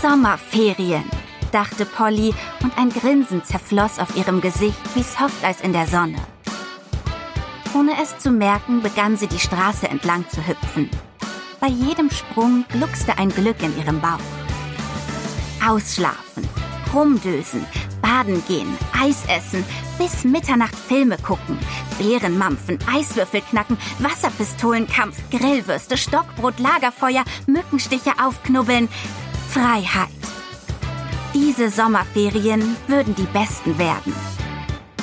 Sommerferien, 0.01 1.03
dachte 1.51 1.85
Polly 1.85 2.33
und 2.63 2.75
ein 2.77 2.89
Grinsen 2.89 3.43
zerfloss 3.43 3.99
auf 3.99 4.17
ihrem 4.17 4.41
Gesicht 4.41 4.95
wie 4.95 5.03
Softeis 5.03 5.61
in 5.61 5.73
der 5.73 5.85
Sonne. 5.85 6.17
Ohne 7.75 8.01
es 8.01 8.17
zu 8.17 8.31
merken, 8.31 8.81
begann 8.81 9.15
sie 9.15 9.27
die 9.27 9.39
Straße 9.39 9.87
entlang 9.87 10.27
zu 10.29 10.45
hüpfen. 10.45 10.89
Bei 11.59 11.67
jedem 11.67 12.09
Sprung 12.09 12.65
gluckste 12.69 13.17
ein 13.19 13.29
Glück 13.29 13.61
in 13.61 13.77
ihrem 13.77 14.01
Bauch. 14.01 14.40
Ausschlafen, 15.65 16.47
rumdösen, 16.93 17.65
baden 18.01 18.43
gehen, 18.47 18.77
Eis 18.99 19.23
essen, 19.27 19.63
bis 19.97 20.23
Mitternacht 20.23 20.75
Filme 20.75 21.17
gucken, 21.17 21.57
Beeren 21.97 22.37
mampfen, 22.37 22.79
Eiswürfel 22.91 23.41
knacken, 23.41 23.77
Wasserpistolenkampf, 23.99 25.17
Grillwürste, 25.29 25.97
Stockbrot, 25.97 26.59
Lagerfeuer, 26.59 27.23
Mückenstiche 27.47 28.11
aufknubbeln. 28.23 28.89
Freiheit. 29.49 30.09
Diese 31.33 31.69
Sommerferien 31.69 32.75
würden 32.87 33.15
die 33.15 33.27
besten 33.33 33.77
werden. 33.77 34.13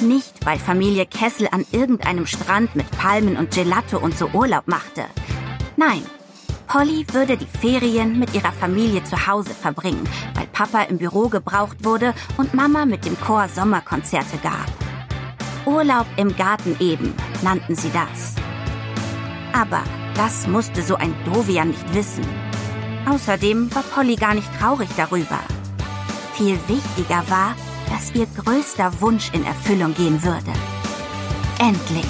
Nicht, 0.01 0.45
weil 0.45 0.59
Familie 0.59 1.07
Kessel 1.07 1.49
an 1.51 1.67
irgendeinem 1.73 2.27
Strand 2.27 2.77
mit 2.77 2.91
Palmen 2.93 3.37
und 3.37 3.51
Gelato 3.51 3.99
und 3.99 4.17
so 4.17 4.29
Urlaub 4.33 4.69
machte. 4.69 5.05
Nein, 5.77 6.03
Polly 6.69 7.07
würde 7.13 7.39
die 7.39 7.47
Ferien 7.47 8.19
mit 8.19 8.35
ihrer 8.35 8.53
Familie 8.53 9.03
zu 9.03 9.27
Hause 9.27 9.55
verbringen, 9.55 10.07
weil 10.35 10.47
Papa 10.49 10.83
im 10.83 10.99
Büro 10.99 11.29
gebraucht 11.29 11.83
wurde 11.83 12.13
und 12.37 12.53
Mama 12.53 12.85
mit 12.85 13.07
dem 13.07 13.19
Chor 13.19 13.49
Sommerkonzerte 13.49 14.37
gab. 14.43 14.67
Urlaub 15.65 16.07
im 16.17 16.37
Garten 16.37 16.77
eben 16.79 17.15
nannten 17.43 17.75
sie 17.75 17.91
das. 17.91 18.35
Aber 19.55 19.83
das 20.15 20.47
musste 20.47 20.83
so 20.83 20.97
ein 20.97 21.15
Dovian 21.25 21.69
nicht 21.69 21.95
wissen. 21.95 22.25
Außerdem 23.09 23.75
war 23.75 23.83
Polly 23.83 24.17
gar 24.17 24.35
nicht 24.35 24.49
traurig 24.61 24.91
darüber. 24.95 25.41
Viel 26.35 26.59
wichtiger 26.69 27.25
war, 27.31 27.55
dass 27.89 28.15
ihr 28.15 28.27
größter 28.27 29.01
Wunsch 29.01 29.31
in 29.33 29.45
Erfüllung 29.45 29.95
gehen 29.95 30.23
würde. 30.23 30.53
Endlich. 31.59 32.05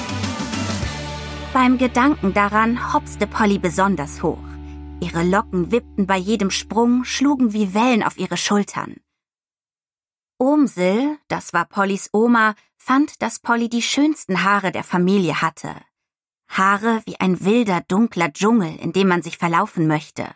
Beim 1.53 1.79
Gedanken 1.79 2.35
daran 2.35 2.93
hopste 2.93 3.29
Polly 3.29 3.59
besonders 3.59 4.21
hoch. 4.21 4.48
Ihre 5.00 5.23
Locken 5.23 5.71
wippten 5.71 6.07
bei 6.07 6.17
jedem 6.17 6.50
Sprung, 6.50 7.05
schlugen 7.05 7.52
wie 7.52 7.73
Wellen 7.73 8.02
auf 8.02 8.19
ihre 8.19 8.37
Schultern. 8.37 8.97
Omsil, 10.38 11.19
das 11.28 11.52
war 11.52 11.64
Pollys 11.67 12.11
Oma, 12.12 12.55
fand, 12.76 13.23
dass 13.23 13.38
Polly 13.38 13.69
die 13.69 13.83
schönsten 13.83 14.45
Haare 14.45 14.73
der 14.73 14.85
Familie 14.85 15.40
hatte. 15.40 15.75
Haare 16.49 17.02
wie 17.07 17.19
ein 17.21 17.45
wilder, 17.45 17.83
dunkler 17.83 18.33
Dschungel, 18.33 18.76
in 18.76 18.93
dem 18.93 19.09
man 19.09 19.23
sich 19.23 19.38
verlaufen 19.38 19.87
möchte. 19.87 20.35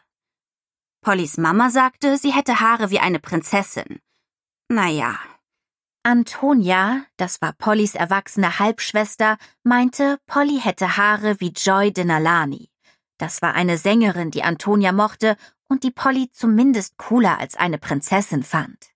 Pollys 1.02 1.38
Mama 1.38 1.70
sagte, 1.70 2.16
sie 2.16 2.32
hätte 2.32 2.60
Haare 2.60 2.90
wie 2.90 3.00
eine 3.00 3.18
Prinzessin. 3.18 4.00
Naja. 4.68 5.18
Antonia, 6.04 7.04
das 7.16 7.40
war 7.40 7.52
Pollys 7.52 7.94
erwachsene 7.94 8.58
Halbschwester, 8.58 9.38
meinte, 9.62 10.18
Polly 10.26 10.60
hätte 10.60 10.96
Haare 10.96 11.40
wie 11.40 11.50
Joy 11.50 11.92
Denalani. 11.92 12.71
Das 13.18 13.42
war 13.42 13.54
eine 13.54 13.78
Sängerin, 13.78 14.30
die 14.30 14.42
Antonia 14.42 14.92
mochte 14.92 15.36
und 15.68 15.84
die 15.84 15.90
Polly 15.90 16.30
zumindest 16.32 16.96
cooler 16.98 17.38
als 17.38 17.56
eine 17.56 17.78
Prinzessin 17.78 18.42
fand. 18.42 18.90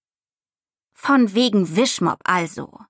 Von 0.93 1.35
wegen 1.35 1.77
Wischmob 1.77 2.21
also. 2.25 2.81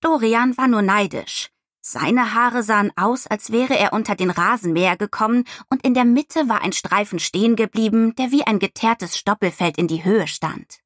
Dorian 0.00 0.56
war 0.56 0.68
nur 0.68 0.82
neidisch. 0.82 1.50
Seine 1.80 2.32
Haare 2.32 2.62
sahen 2.62 2.92
aus, 2.96 3.26
als 3.26 3.52
wäre 3.52 3.76
er 3.76 3.92
unter 3.92 4.14
den 4.14 4.30
Rasenmäher 4.30 4.96
gekommen 4.96 5.44
und 5.68 5.84
in 5.84 5.92
der 5.92 6.06
Mitte 6.06 6.48
war 6.48 6.62
ein 6.62 6.72
Streifen 6.72 7.18
stehen 7.18 7.56
geblieben, 7.56 8.14
der 8.16 8.30
wie 8.30 8.46
ein 8.46 8.58
geteertes 8.58 9.18
Stoppelfeld 9.18 9.76
in 9.76 9.86
die 9.86 10.04
Höhe 10.04 10.26
stand. 10.26 10.80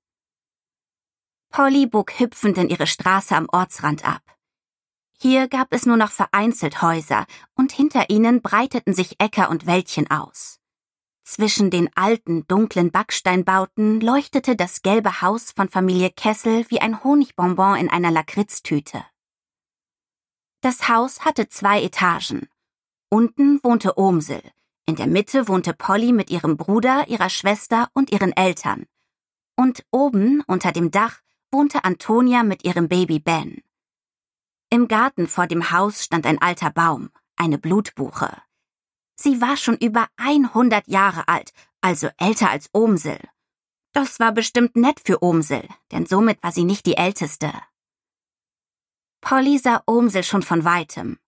Polly 1.50 1.86
bog 1.86 2.18
hüpfend 2.18 2.58
in 2.58 2.68
ihre 2.68 2.86
Straße 2.86 3.36
am 3.36 3.46
Ortsrand 3.50 4.04
ab. 4.04 4.22
Hier 5.20 5.48
gab 5.48 5.72
es 5.72 5.84
nur 5.84 5.96
noch 5.96 6.12
vereinzelt 6.12 6.80
Häuser, 6.80 7.26
und 7.56 7.72
hinter 7.72 8.08
ihnen 8.08 8.40
breiteten 8.40 8.94
sich 8.94 9.20
Äcker 9.20 9.50
und 9.50 9.66
Wäldchen 9.66 10.08
aus. 10.10 10.60
Zwischen 11.24 11.70
den 11.70 11.90
alten, 11.96 12.46
dunklen 12.46 12.92
Backsteinbauten 12.92 14.00
leuchtete 14.00 14.54
das 14.54 14.82
gelbe 14.82 15.20
Haus 15.20 15.50
von 15.50 15.68
Familie 15.68 16.10
Kessel 16.10 16.64
wie 16.68 16.80
ein 16.80 17.02
Honigbonbon 17.02 17.76
in 17.76 17.90
einer 17.90 18.12
Lakritztüte. 18.12 19.04
Das 20.60 20.88
Haus 20.88 21.24
hatte 21.24 21.48
zwei 21.48 21.82
Etagen. 21.82 22.48
Unten 23.10 23.60
wohnte 23.62 23.98
Omsel, 23.98 24.42
in 24.86 24.96
der 24.96 25.06
Mitte 25.06 25.48
wohnte 25.48 25.74
Polly 25.74 26.12
mit 26.12 26.30
ihrem 26.30 26.56
Bruder, 26.56 27.08
ihrer 27.08 27.28
Schwester 27.28 27.90
und 27.92 28.10
ihren 28.10 28.34
Eltern. 28.34 28.86
Und 29.56 29.84
oben, 29.90 30.42
unter 30.46 30.72
dem 30.72 30.90
Dach, 30.90 31.20
wohnte 31.50 31.84
Antonia 31.84 32.42
mit 32.42 32.64
ihrem 32.64 32.88
Baby 32.88 33.18
Ben. 33.18 33.62
Im 34.70 34.86
Garten 34.86 35.26
vor 35.26 35.46
dem 35.46 35.70
Haus 35.70 36.04
stand 36.04 36.26
ein 36.26 36.42
alter 36.42 36.70
Baum, 36.70 37.10
eine 37.36 37.56
Blutbuche. 37.56 38.36
Sie 39.16 39.40
war 39.40 39.56
schon 39.56 39.78
über 39.78 40.08
100 40.16 40.86
Jahre 40.88 41.26
alt, 41.26 41.52
also 41.80 42.08
älter 42.18 42.50
als 42.50 42.68
Omsel. 42.74 43.18
Das 43.94 44.20
war 44.20 44.32
bestimmt 44.32 44.76
nett 44.76 45.00
für 45.02 45.22
Omsel, 45.22 45.66
denn 45.90 46.04
somit 46.04 46.42
war 46.42 46.52
sie 46.52 46.64
nicht 46.64 46.84
die 46.84 46.98
Älteste. 46.98 47.50
Polly 49.22 49.56
sah 49.56 49.82
Omsel 49.86 50.22
schon 50.22 50.42
von 50.42 50.64
weitem. 50.64 51.18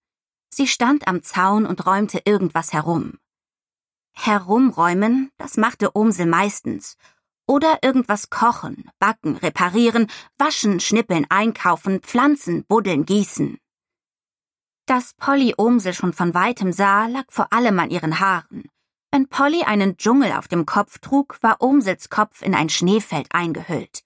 Sie 0.50 0.66
stand 0.66 1.08
am 1.08 1.22
Zaun 1.22 1.64
und 1.64 1.86
räumte 1.86 2.20
irgendwas 2.26 2.74
herum. 2.74 3.18
Herumräumen, 4.12 5.32
das 5.38 5.56
machte 5.56 5.96
Omsel 5.96 6.26
meistens, 6.26 6.98
oder 7.50 7.80
irgendwas 7.82 8.30
kochen, 8.30 8.88
backen, 9.00 9.36
reparieren, 9.36 10.06
waschen, 10.38 10.78
schnippeln, 10.78 11.26
einkaufen, 11.30 11.98
pflanzen, 11.98 12.64
buddeln, 12.68 13.04
gießen. 13.04 13.58
Dass 14.86 15.14
Polly 15.14 15.54
Omsel 15.56 15.92
schon 15.92 16.12
von 16.12 16.32
weitem 16.32 16.72
sah, 16.72 17.08
lag 17.08 17.24
vor 17.28 17.52
allem 17.52 17.80
an 17.80 17.90
ihren 17.90 18.20
Haaren. 18.20 18.68
Wenn 19.10 19.26
Polly 19.26 19.64
einen 19.64 19.96
Dschungel 19.96 20.30
auf 20.30 20.46
dem 20.46 20.64
Kopf 20.64 21.00
trug, 21.00 21.38
war 21.40 21.56
Omsels 21.58 22.08
Kopf 22.08 22.42
in 22.42 22.54
ein 22.54 22.68
Schneefeld 22.68 23.26
eingehüllt. 23.30 24.04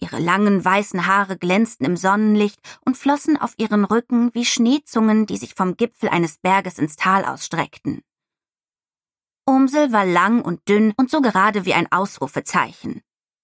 Ihre 0.00 0.20
langen 0.20 0.64
weißen 0.64 1.08
Haare 1.08 1.36
glänzten 1.36 1.86
im 1.86 1.96
Sonnenlicht 1.96 2.60
und 2.84 2.96
flossen 2.96 3.36
auf 3.36 3.54
ihren 3.56 3.84
Rücken 3.84 4.32
wie 4.34 4.44
Schneezungen, 4.44 5.26
die 5.26 5.36
sich 5.36 5.54
vom 5.56 5.76
Gipfel 5.76 6.10
eines 6.10 6.38
Berges 6.38 6.78
ins 6.78 6.94
Tal 6.94 7.24
ausstreckten. 7.24 8.02
Omsel 9.46 9.92
war 9.92 10.06
lang 10.06 10.40
und 10.40 10.68
dünn 10.68 10.92
und 10.96 11.10
so 11.10 11.20
gerade 11.20 11.64
wie 11.64 11.74
ein 11.74 11.90
Ausrufezeichen. 11.92 13.02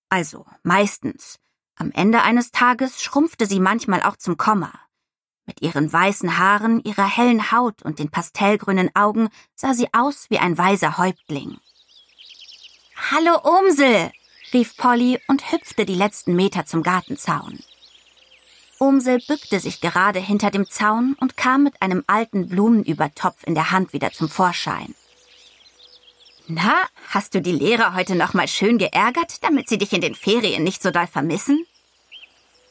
Also 0.08 0.46
meistens. 0.62 1.38
Am 1.76 1.92
Ende 1.92 2.22
eines 2.22 2.50
Tages 2.50 3.02
schrumpfte 3.02 3.46
sie 3.46 3.60
manchmal 3.60 4.02
auch 4.02 4.16
zum 4.16 4.36
Komma. 4.36 4.72
Mit 5.46 5.62
ihren 5.62 5.92
weißen 5.92 6.38
Haaren, 6.38 6.82
ihrer 6.84 7.06
hellen 7.06 7.52
Haut 7.52 7.82
und 7.82 7.98
den 7.98 8.10
pastellgrünen 8.10 8.90
Augen 8.94 9.28
sah 9.54 9.74
sie 9.74 9.88
aus 9.92 10.26
wie 10.30 10.38
ein 10.38 10.56
weiser 10.56 10.96
Häuptling. 10.98 11.58
Hallo 13.10 13.40
Omsel, 13.42 14.10
rief 14.52 14.76
Polly 14.76 15.18
und 15.26 15.52
hüpfte 15.52 15.84
die 15.84 15.94
letzten 15.94 16.34
Meter 16.34 16.66
zum 16.66 16.82
Gartenzaun. 16.82 17.58
Omsel 18.78 19.20
bückte 19.26 19.60
sich 19.60 19.80
gerade 19.80 20.18
hinter 20.18 20.50
dem 20.50 20.68
Zaun 20.68 21.14
und 21.20 21.36
kam 21.36 21.62
mit 21.64 21.82
einem 21.82 22.04
alten 22.06 22.48
Blumenübertopf 22.48 23.44
in 23.44 23.54
der 23.54 23.70
Hand 23.70 23.92
wieder 23.92 24.12
zum 24.12 24.28
Vorschein. 24.28 24.94
Na, 26.52 26.88
hast 27.10 27.36
du 27.36 27.40
die 27.40 27.52
Lehrer 27.52 27.94
heute 27.94 28.16
noch 28.16 28.34
mal 28.34 28.48
schön 28.48 28.76
geärgert, 28.76 29.44
damit 29.44 29.68
sie 29.68 29.78
dich 29.78 29.92
in 29.92 30.00
den 30.00 30.16
Ferien 30.16 30.64
nicht 30.64 30.82
so 30.82 30.90
doll 30.90 31.06
vermissen? 31.06 31.64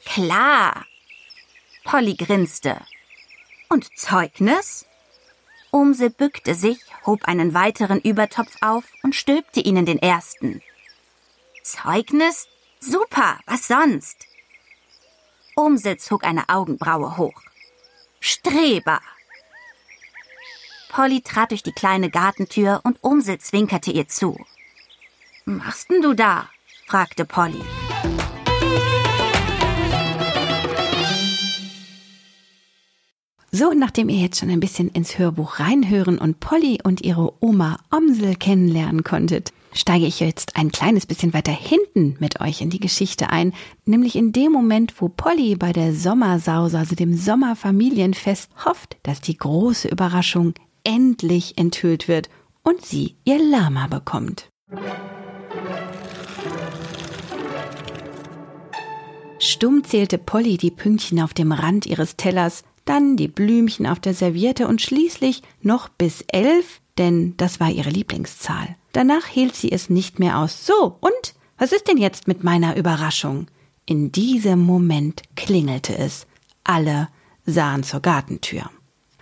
Klar. 0.03 0.85
Polly 1.85 2.15
grinste. 2.15 2.81
Und 3.69 3.87
Zeugnis? 3.97 4.85
Umse 5.71 6.09
bückte 6.09 6.55
sich, 6.55 6.79
hob 7.05 7.23
einen 7.23 7.53
weiteren 7.53 8.01
Übertopf 8.01 8.53
auf 8.59 8.83
und 9.01 9.15
stülpte 9.15 9.61
ihnen 9.61 9.85
den 9.85 9.99
ersten. 9.99 10.61
Zeugnis? 11.63 12.49
Super, 12.81 13.39
was 13.45 13.69
sonst? 13.69 14.25
Umsel 15.55 15.95
zog 15.95 16.25
eine 16.25 16.49
Augenbraue 16.49 17.15
hoch. 17.15 17.41
Streber! 18.19 18.99
Polly 20.89 21.21
trat 21.21 21.51
durch 21.51 21.63
die 21.63 21.71
kleine 21.71 22.09
Gartentür 22.09 22.81
und 22.83 22.97
Umsel 23.01 23.37
zwinkerte 23.37 23.91
ihr 23.91 24.07
zu. 24.07 24.37
Machst 25.45 25.89
denn 25.89 26.01
du 26.01 26.13
da? 26.13 26.49
fragte 26.87 27.25
Polly. 27.25 27.61
So, 33.51 33.73
nachdem 33.73 34.09
ihr 34.09 34.17
jetzt 34.17 34.39
schon 34.39 34.49
ein 34.49 34.59
bisschen 34.59 34.89
ins 34.89 35.17
Hörbuch 35.17 35.59
reinhören 35.59 36.17
und 36.17 36.39
Polly 36.39 36.79
und 36.83 37.01
ihre 37.01 37.33
Oma 37.39 37.79
Omsel 37.91 38.35
kennenlernen 38.35 39.03
konntet, 39.03 39.53
steige 39.73 40.05
ich 40.05 40.19
jetzt 40.19 40.55
ein 40.55 40.71
kleines 40.71 41.05
bisschen 41.05 41.33
weiter 41.33 41.51
hinten 41.51 42.15
mit 42.19 42.41
euch 42.41 42.61
in 42.61 42.69
die 42.69 42.79
Geschichte 42.79 43.29
ein, 43.29 43.53
nämlich 43.85 44.15
in 44.15 44.33
dem 44.33 44.51
Moment, 44.51 44.99
wo 44.99 45.09
Polly 45.09 45.55
bei 45.55 45.71
der 45.71 45.93
Sommersause, 45.93 46.77
also 46.77 46.95
dem 46.95 47.15
Sommerfamilienfest, 47.15 48.49
hofft, 48.65 48.97
dass 49.03 49.21
die 49.21 49.37
große 49.37 49.87
Überraschung 49.87 50.53
endlich 50.89 51.55
enthüllt 51.55 52.07
wird 52.07 52.29
und 52.63 52.83
sie 52.83 53.15
ihr 53.23 53.37
Lama 53.37 53.85
bekommt. 53.85 54.49
Stumm 59.37 59.83
zählte 59.83 60.17
Polly 60.17 60.57
die 60.57 60.71
Pünktchen 60.71 61.21
auf 61.21 61.35
dem 61.35 61.51
Rand 61.51 61.85
ihres 61.85 62.17
Tellers, 62.17 62.63
dann 62.85 63.15
die 63.17 63.27
Blümchen 63.27 63.85
auf 63.85 63.99
der 63.99 64.15
Serviette 64.15 64.67
und 64.67 64.81
schließlich 64.81 65.43
noch 65.61 65.89
bis 65.89 66.23
elf, 66.27 66.81
denn 66.97 67.35
das 67.37 67.59
war 67.59 67.69
ihre 67.69 67.91
Lieblingszahl. 67.91 68.75
Danach 68.91 69.27
hielt 69.27 69.55
sie 69.55 69.71
es 69.71 69.91
nicht 69.91 70.17
mehr 70.17 70.39
aus. 70.39 70.65
So, 70.65 70.97
und? 70.99 71.35
Was 71.59 71.71
ist 71.71 71.87
denn 71.87 71.97
jetzt 71.97 72.27
mit 72.27 72.43
meiner 72.43 72.75
Überraschung? 72.75 73.45
In 73.85 74.11
diesem 74.11 74.59
Moment 74.59 75.21
klingelte 75.35 75.95
es. 75.97 76.25
Alle 76.63 77.09
sahen 77.45 77.83
zur 77.83 77.99
Gartentür. 77.99 78.69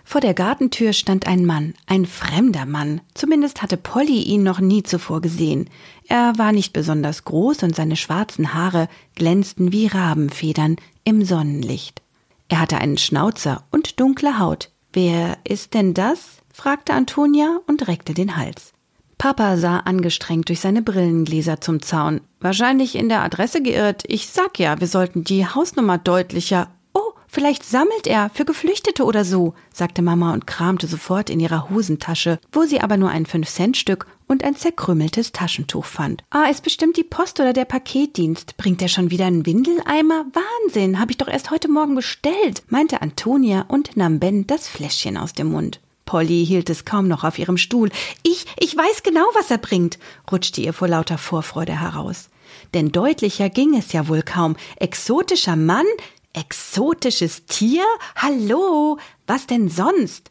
Vor 0.08 0.22
der 0.22 0.32
Gartentür 0.32 0.94
stand 0.94 1.26
ein 1.26 1.44
Mann, 1.44 1.74
ein 1.84 2.06
fremder 2.06 2.64
Mann. 2.64 3.02
Zumindest 3.12 3.60
hatte 3.60 3.76
Polly 3.76 4.22
ihn 4.22 4.42
noch 4.42 4.58
nie 4.58 4.82
zuvor 4.82 5.20
gesehen. 5.20 5.68
Er 6.08 6.32
war 6.38 6.52
nicht 6.52 6.72
besonders 6.72 7.24
groß 7.24 7.62
und 7.62 7.76
seine 7.76 7.94
schwarzen 7.94 8.54
Haare 8.54 8.88
glänzten 9.16 9.70
wie 9.70 9.86
Rabenfedern 9.86 10.76
im 11.04 11.26
Sonnenlicht. 11.26 12.00
Er 12.48 12.58
hatte 12.60 12.78
einen 12.78 12.96
Schnauzer 12.96 13.64
und 13.70 14.00
dunkle 14.00 14.38
Haut. 14.38 14.70
Wer 14.94 15.36
ist 15.44 15.74
denn 15.74 15.92
das? 15.92 16.38
fragte 16.54 16.94
Antonia 16.94 17.60
und 17.66 17.86
reckte 17.86 18.14
den 18.14 18.38
Hals. 18.38 18.72
Papa 19.18 19.58
sah 19.58 19.80
angestrengt 19.80 20.48
durch 20.48 20.60
seine 20.60 20.80
Brillengläser 20.80 21.60
zum 21.60 21.82
Zaun. 21.82 22.22
Wahrscheinlich 22.40 22.94
in 22.94 23.10
der 23.10 23.22
Adresse 23.22 23.60
geirrt. 23.60 24.04
Ich 24.06 24.28
sag 24.28 24.58
ja, 24.58 24.80
wir 24.80 24.86
sollten 24.86 25.24
die 25.24 25.44
Hausnummer 25.44 25.98
deutlicher 25.98 26.68
Vielleicht 27.30 27.62
sammelt 27.62 28.06
er 28.06 28.30
für 28.32 28.46
Geflüchtete 28.46 29.04
oder 29.04 29.24
so, 29.24 29.54
sagte 29.72 30.00
Mama 30.00 30.32
und 30.32 30.46
kramte 30.46 30.86
sofort 30.86 31.28
in 31.28 31.40
ihrer 31.40 31.68
Hosentasche, 31.68 32.40
wo 32.52 32.62
sie 32.62 32.80
aber 32.80 32.96
nur 32.96 33.10
ein 33.10 33.26
Fünf-Cent-Stück 33.26 34.06
und 34.26 34.42
ein 34.42 34.56
zerkrümmeltes 34.56 35.32
Taschentuch 35.32 35.84
fand. 35.84 36.24
Ah, 36.30 36.46
ist 36.50 36.62
bestimmt 36.62 36.96
die 36.96 37.04
Post 37.04 37.38
oder 37.38 37.52
der 37.52 37.66
Paketdienst. 37.66 38.56
Bringt 38.56 38.80
er 38.80 38.88
schon 38.88 39.10
wieder 39.10 39.26
einen 39.26 39.44
Windeleimer? 39.44 40.24
Wahnsinn, 40.32 40.98
habe 40.98 41.10
ich 41.10 41.18
doch 41.18 41.28
erst 41.28 41.50
heute 41.50 41.68
Morgen 41.68 41.94
bestellt, 41.94 42.62
meinte 42.68 43.02
Antonia 43.02 43.66
und 43.68 43.96
nahm 43.96 44.18
Ben 44.18 44.46
das 44.46 44.66
Fläschchen 44.66 45.18
aus 45.18 45.34
dem 45.34 45.50
Mund. 45.50 45.80
Polly 46.06 46.46
hielt 46.46 46.70
es 46.70 46.86
kaum 46.86 47.06
noch 47.06 47.24
auf 47.24 47.38
ihrem 47.38 47.58
Stuhl. 47.58 47.90
Ich, 48.22 48.46
ich 48.58 48.74
weiß 48.74 49.02
genau, 49.02 49.26
was 49.34 49.50
er 49.50 49.58
bringt, 49.58 49.98
rutschte 50.32 50.62
ihr 50.62 50.72
vor 50.72 50.88
lauter 50.88 51.18
Vorfreude 51.18 51.78
heraus. 51.78 52.30
Denn 52.72 52.92
deutlicher 52.92 53.50
ging 53.50 53.76
es 53.76 53.92
ja 53.92 54.08
wohl 54.08 54.22
kaum. 54.22 54.56
Exotischer 54.76 55.56
Mann, 55.56 55.84
Exotisches 56.38 57.46
Tier? 57.46 57.82
Hallo, 58.14 58.98
was 59.26 59.48
denn 59.48 59.68
sonst? 59.68 60.30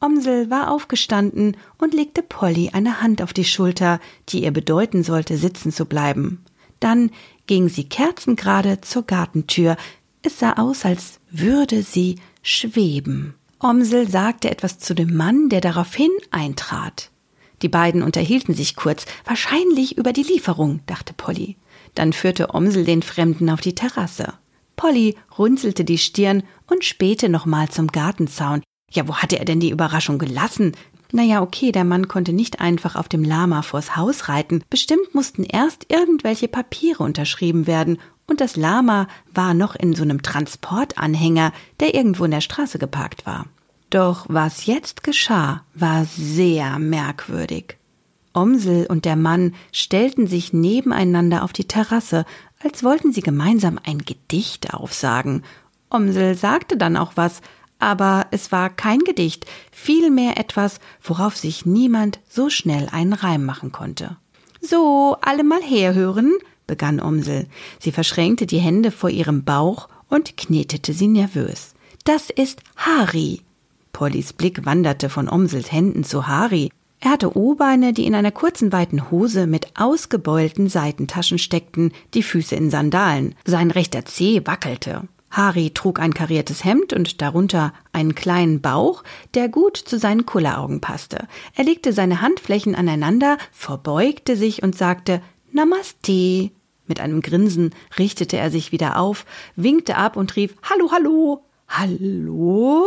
Omsel 0.00 0.50
war 0.50 0.72
aufgestanden 0.72 1.56
und 1.78 1.94
legte 1.94 2.24
Polly 2.24 2.70
eine 2.72 3.00
Hand 3.00 3.22
auf 3.22 3.32
die 3.32 3.44
Schulter, 3.44 4.00
die 4.28 4.42
ihr 4.42 4.50
bedeuten 4.50 5.04
sollte, 5.04 5.36
sitzen 5.36 5.70
zu 5.70 5.84
bleiben. 5.84 6.44
Dann 6.80 7.12
ging 7.46 7.68
sie 7.68 7.84
kerzengerade 7.84 8.80
zur 8.80 9.04
Gartentür. 9.04 9.76
Es 10.20 10.40
sah 10.40 10.54
aus, 10.54 10.84
als 10.84 11.20
würde 11.30 11.84
sie 11.84 12.16
schweben. 12.42 13.34
Omsel 13.60 14.10
sagte 14.10 14.50
etwas 14.50 14.80
zu 14.80 14.94
dem 14.94 15.16
Mann, 15.16 15.48
der 15.48 15.60
daraufhin 15.60 16.10
eintrat. 16.32 17.12
Die 17.62 17.68
beiden 17.68 18.02
unterhielten 18.02 18.52
sich 18.52 18.74
kurz, 18.74 19.06
wahrscheinlich 19.24 19.96
über 19.96 20.12
die 20.12 20.24
Lieferung, 20.24 20.80
dachte 20.86 21.14
Polly. 21.14 21.56
Dann 21.94 22.12
führte 22.12 22.52
Omsel 22.52 22.84
den 22.84 23.02
Fremden 23.02 23.48
auf 23.48 23.60
die 23.60 23.76
Terrasse. 23.76 24.34
Polly 24.76 25.16
runzelte 25.38 25.84
die 25.84 25.98
Stirn 25.98 26.42
und 26.70 26.84
spähte 26.84 27.28
nochmal 27.28 27.68
zum 27.68 27.88
Gartenzaun. 27.88 28.62
Ja, 28.90 29.08
wo 29.08 29.16
hatte 29.16 29.38
er 29.38 29.44
denn 29.44 29.60
die 29.60 29.70
Überraschung 29.70 30.18
gelassen? 30.18 30.72
Naja, 31.12 31.42
okay, 31.42 31.72
der 31.72 31.84
Mann 31.84 32.08
konnte 32.08 32.32
nicht 32.32 32.60
einfach 32.60 32.96
auf 32.96 33.08
dem 33.08 33.24
Lama 33.24 33.62
vors 33.62 33.96
Haus 33.96 34.28
reiten. 34.28 34.62
Bestimmt 34.70 35.14
mussten 35.14 35.44
erst 35.44 35.86
irgendwelche 35.90 36.48
Papiere 36.48 37.02
unterschrieben 37.02 37.66
werden, 37.66 37.98
und 38.28 38.40
das 38.40 38.56
Lama 38.56 39.06
war 39.32 39.54
noch 39.54 39.76
in 39.76 39.94
so 39.94 40.02
einem 40.02 40.20
Transportanhänger, 40.20 41.52
der 41.78 41.94
irgendwo 41.94 42.24
in 42.24 42.32
der 42.32 42.40
Straße 42.40 42.78
geparkt 42.78 43.24
war. 43.24 43.46
Doch 43.90 44.26
was 44.28 44.66
jetzt 44.66 45.04
geschah, 45.04 45.62
war 45.74 46.04
sehr 46.06 46.80
merkwürdig. 46.80 47.76
Omsel 48.34 48.86
und 48.86 49.04
der 49.04 49.16
Mann 49.16 49.54
stellten 49.72 50.26
sich 50.26 50.52
nebeneinander 50.52 51.42
auf 51.42 51.52
die 51.52 51.68
Terrasse 51.68 52.26
als 52.62 52.82
wollten 52.82 53.12
sie 53.12 53.20
gemeinsam 53.20 53.78
ein 53.84 53.98
Gedicht 53.98 54.74
aufsagen. 54.74 55.42
Omsel 55.90 56.34
sagte 56.34 56.76
dann 56.76 56.96
auch 56.96 57.12
was, 57.14 57.40
aber 57.78 58.26
es 58.30 58.52
war 58.52 58.70
kein 58.70 59.00
Gedicht, 59.00 59.46
vielmehr 59.70 60.38
etwas, 60.38 60.80
worauf 61.02 61.36
sich 61.36 61.66
niemand 61.66 62.20
so 62.28 62.48
schnell 62.48 62.88
einen 62.90 63.12
Reim 63.12 63.44
machen 63.44 63.72
konnte. 63.72 64.16
So, 64.60 65.16
alle 65.20 65.44
mal 65.44 65.62
herhören, 65.62 66.32
begann 66.66 67.00
Omsel. 67.00 67.46
Sie 67.78 67.92
verschränkte 67.92 68.46
die 68.46 68.58
Hände 68.58 68.90
vor 68.90 69.10
ihrem 69.10 69.44
Bauch 69.44 69.88
und 70.08 70.36
knetete 70.36 70.92
sie 70.92 71.08
nervös. 71.08 71.74
Das 72.04 72.30
ist 72.30 72.60
Hari. 72.76 73.42
Pollys 73.92 74.32
Blick 74.32 74.64
wanderte 74.64 75.08
von 75.08 75.28
Omsels 75.28 75.72
Händen 75.72 76.04
zu 76.04 76.26
Hari. 76.26 76.70
Er 77.06 77.12
hatte 77.12 77.36
O-Beine, 77.38 77.92
die 77.92 78.04
in 78.04 78.16
einer 78.16 78.32
kurzen 78.32 78.72
weiten 78.72 79.12
Hose 79.12 79.46
mit 79.46 79.78
ausgebeulten 79.78 80.68
Seitentaschen 80.68 81.38
steckten, 81.38 81.92
die 82.14 82.24
Füße 82.24 82.56
in 82.56 82.68
Sandalen. 82.68 83.36
Sein 83.44 83.70
rechter 83.70 84.04
Zeh 84.04 84.44
wackelte. 84.44 85.02
Harry 85.30 85.70
trug 85.70 86.00
ein 86.00 86.14
kariertes 86.14 86.64
Hemd 86.64 86.92
und 86.92 87.22
darunter 87.22 87.72
einen 87.92 88.16
kleinen 88.16 88.60
Bauch, 88.60 89.04
der 89.34 89.48
gut 89.48 89.76
zu 89.76 90.00
seinen 90.00 90.26
Kulleraugen 90.26 90.80
passte. 90.80 91.28
Er 91.54 91.62
legte 91.62 91.92
seine 91.92 92.22
Handflächen 92.22 92.74
aneinander, 92.74 93.38
verbeugte 93.52 94.34
sich 94.34 94.64
und 94.64 94.76
sagte 94.76 95.22
Namaste. 95.52 96.50
Mit 96.88 96.98
einem 96.98 97.20
Grinsen 97.20 97.72
richtete 98.00 98.36
er 98.36 98.50
sich 98.50 98.72
wieder 98.72 98.98
auf, 98.98 99.26
winkte 99.54 99.96
ab 99.96 100.16
und 100.16 100.34
rief 100.34 100.56
Hallo, 100.68 100.90
hallo. 100.90 101.44
Hallo? 101.68 102.84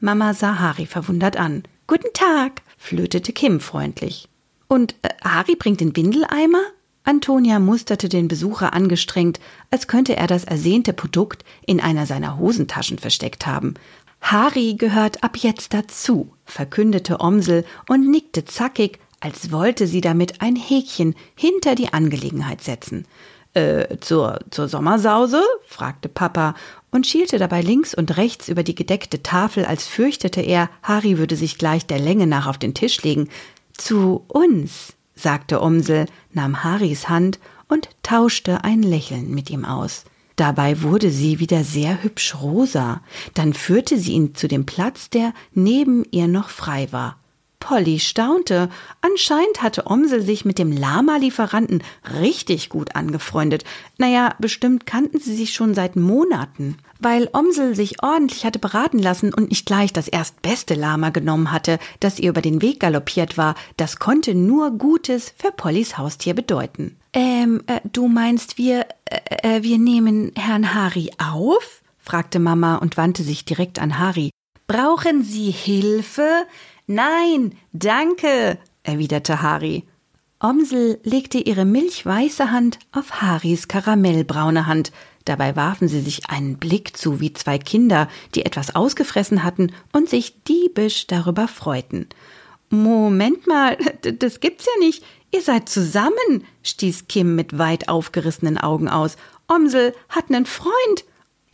Mama 0.00 0.34
sah 0.34 0.58
Harry 0.58 0.86
verwundert 0.86 1.36
an. 1.36 1.62
Guten 1.86 2.12
Tag 2.14 2.62
flötete 2.80 3.32
Kim 3.32 3.60
freundlich. 3.60 4.28
Und 4.66 4.94
äh, 5.02 5.10
Harry 5.22 5.54
bringt 5.54 5.80
den 5.80 5.94
Windeleimer? 5.94 6.62
Antonia 7.04 7.58
musterte 7.58 8.08
den 8.08 8.26
Besucher 8.26 8.72
angestrengt, 8.72 9.38
als 9.70 9.86
könnte 9.86 10.16
er 10.16 10.26
das 10.26 10.44
ersehnte 10.44 10.92
Produkt 10.92 11.44
in 11.66 11.80
einer 11.80 12.06
seiner 12.06 12.38
Hosentaschen 12.38 12.98
versteckt 12.98 13.46
haben. 13.46 13.74
Harry 14.20 14.74
gehört 14.74 15.22
ab 15.22 15.36
jetzt 15.36 15.72
dazu, 15.72 16.32
verkündete 16.44 17.20
Omsel 17.20 17.64
und 17.88 18.10
nickte 18.10 18.44
zackig, 18.44 18.98
als 19.20 19.52
wollte 19.52 19.86
sie 19.86 20.00
damit 20.00 20.40
ein 20.40 20.56
Häkchen 20.56 21.14
hinter 21.36 21.74
die 21.74 21.92
Angelegenheit 21.92 22.62
setzen. 22.62 23.06
Äh, 23.52 23.98
zur, 24.00 24.38
zur 24.50 24.68
Sommersause? 24.68 25.42
fragte 25.66 26.08
Papa 26.08 26.54
und 26.90 27.06
schielte 27.06 27.38
dabei 27.38 27.62
links 27.62 27.94
und 27.94 28.16
rechts 28.16 28.48
über 28.48 28.62
die 28.62 28.74
gedeckte 28.74 29.22
Tafel, 29.22 29.64
als 29.64 29.86
fürchtete 29.86 30.40
er, 30.40 30.70
Harry 30.82 31.18
würde 31.18 31.36
sich 31.36 31.58
gleich 31.58 31.86
der 31.86 31.98
Länge 31.98 32.26
nach 32.26 32.46
auf 32.46 32.58
den 32.58 32.74
Tisch 32.74 33.02
legen. 33.02 33.28
Zu 33.72 34.24
uns, 34.28 34.94
sagte 35.14 35.62
Omsel, 35.62 36.06
nahm 36.32 36.62
Harrys 36.62 37.08
Hand 37.08 37.40
und 37.68 37.88
tauschte 38.02 38.64
ein 38.64 38.82
Lächeln 38.82 39.30
mit 39.34 39.50
ihm 39.50 39.64
aus. 39.64 40.04
Dabei 40.36 40.82
wurde 40.82 41.10
sie 41.10 41.38
wieder 41.38 41.64
sehr 41.64 42.02
hübsch 42.02 42.36
rosa. 42.40 43.02
Dann 43.34 43.52
führte 43.52 43.98
sie 43.98 44.12
ihn 44.12 44.34
zu 44.34 44.48
dem 44.48 44.64
Platz, 44.64 45.10
der 45.10 45.34
neben 45.52 46.04
ihr 46.12 46.28
noch 46.28 46.48
frei 46.48 46.88
war. 46.92 47.18
Polly 47.60 48.00
staunte. 48.00 48.68
Anscheinend 49.02 49.62
hatte 49.62 49.86
Omsel 49.86 50.22
sich 50.22 50.44
mit 50.44 50.58
dem 50.58 50.72
Lama-Lieferanten 50.72 51.82
richtig 52.20 52.70
gut 52.70 52.96
angefreundet. 52.96 53.64
Naja, 53.98 54.34
bestimmt 54.38 54.86
kannten 54.86 55.20
sie 55.20 55.36
sich 55.36 55.54
schon 55.54 55.74
seit 55.74 55.94
Monaten. 55.94 56.78
Weil 56.98 57.28
Omsel 57.32 57.74
sich 57.74 58.02
ordentlich 58.02 58.44
hatte 58.44 58.58
beraten 58.58 58.98
lassen 58.98 59.32
und 59.32 59.50
nicht 59.50 59.66
gleich 59.66 59.92
das 59.92 60.08
erstbeste 60.08 60.74
Lama 60.74 61.10
genommen 61.10 61.52
hatte, 61.52 61.78
das 62.00 62.18
ihr 62.18 62.30
über 62.30 62.42
den 62.42 62.60
Weg 62.60 62.80
galoppiert 62.80 63.38
war, 63.38 63.54
das 63.76 63.98
konnte 63.98 64.34
nur 64.34 64.72
Gutes 64.72 65.32
für 65.38 65.52
Pollys 65.52 65.96
Haustier 65.96 66.34
bedeuten. 66.34 66.96
Ähm, 67.12 67.62
äh, 67.66 67.80
du 67.90 68.08
meinst, 68.08 68.58
wir, 68.58 68.86
äh, 69.04 69.56
äh 69.58 69.62
wir 69.62 69.78
nehmen 69.78 70.32
Herrn 70.36 70.74
Harry 70.74 71.10
auf? 71.18 71.82
fragte 71.98 72.38
Mama 72.38 72.76
und 72.76 72.96
wandte 72.96 73.22
sich 73.22 73.44
direkt 73.44 73.78
an 73.78 73.98
Harry. 73.98 74.30
Brauchen 74.66 75.24
Sie 75.24 75.50
Hilfe? 75.50 76.46
Nein, 76.92 77.56
danke, 77.72 78.58
erwiderte 78.82 79.42
Harry. 79.42 79.84
Omsel 80.40 80.98
legte 81.04 81.38
ihre 81.38 81.64
milchweiße 81.64 82.50
Hand 82.50 82.80
auf 82.90 83.22
Haris 83.22 83.68
karamellbraune 83.68 84.66
Hand. 84.66 84.90
Dabei 85.24 85.54
warfen 85.54 85.86
sie 85.86 86.00
sich 86.00 86.30
einen 86.30 86.58
Blick 86.58 86.96
zu 86.96 87.20
wie 87.20 87.32
zwei 87.32 87.58
Kinder, 87.58 88.08
die 88.34 88.44
etwas 88.44 88.74
ausgefressen 88.74 89.44
hatten 89.44 89.70
und 89.92 90.10
sich 90.10 90.42
diebisch 90.42 91.06
darüber 91.06 91.46
freuten. 91.46 92.08
Moment 92.70 93.46
mal, 93.46 93.78
das 94.18 94.40
gibt's 94.40 94.66
ja 94.66 94.84
nicht. 94.84 95.04
Ihr 95.30 95.42
seid 95.42 95.68
zusammen, 95.68 96.44
stieß 96.64 97.06
Kim 97.06 97.36
mit 97.36 97.56
weit 97.56 97.88
aufgerissenen 97.88 98.58
Augen 98.58 98.88
aus. 98.88 99.16
Omsel 99.46 99.94
hat 100.08 100.28
nen 100.30 100.44
Freund. 100.44 101.04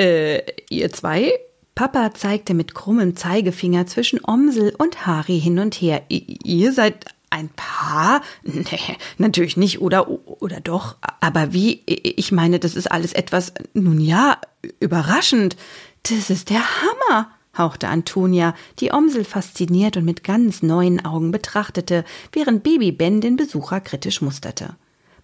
Äh, 0.00 0.40
ihr 0.70 0.90
zwei? 0.94 1.30
Papa 1.76 2.14
zeigte 2.14 2.54
mit 2.54 2.74
krummem 2.74 3.16
Zeigefinger 3.16 3.86
zwischen 3.86 4.18
Omsel 4.24 4.74
und 4.78 5.06
Harry 5.06 5.38
hin 5.38 5.58
und 5.58 5.74
her. 5.74 6.04
Ihr 6.08 6.72
seid 6.72 7.04
ein 7.28 7.50
Paar? 7.54 8.22
Nee, 8.44 8.96
natürlich 9.18 9.58
nicht, 9.58 9.82
oder, 9.82 10.08
oder 10.08 10.60
doch? 10.60 10.96
Aber 11.20 11.52
wie? 11.52 11.82
Ich 11.84 12.32
meine, 12.32 12.58
das 12.58 12.76
ist 12.76 12.90
alles 12.90 13.12
etwas, 13.12 13.52
nun 13.74 14.00
ja, 14.00 14.38
überraschend. 14.80 15.56
Das 16.04 16.30
ist 16.30 16.48
der 16.48 16.62
Hammer, 16.62 17.28
hauchte 17.58 17.88
Antonia, 17.88 18.54
die 18.78 18.92
Omsel 18.92 19.24
fasziniert 19.24 19.98
und 19.98 20.06
mit 20.06 20.24
ganz 20.24 20.62
neuen 20.62 21.04
Augen 21.04 21.30
betrachtete, 21.30 22.06
während 22.32 22.62
Baby 22.62 22.90
Ben 22.90 23.20
den 23.20 23.36
Besucher 23.36 23.82
kritisch 23.82 24.22
musterte. 24.22 24.76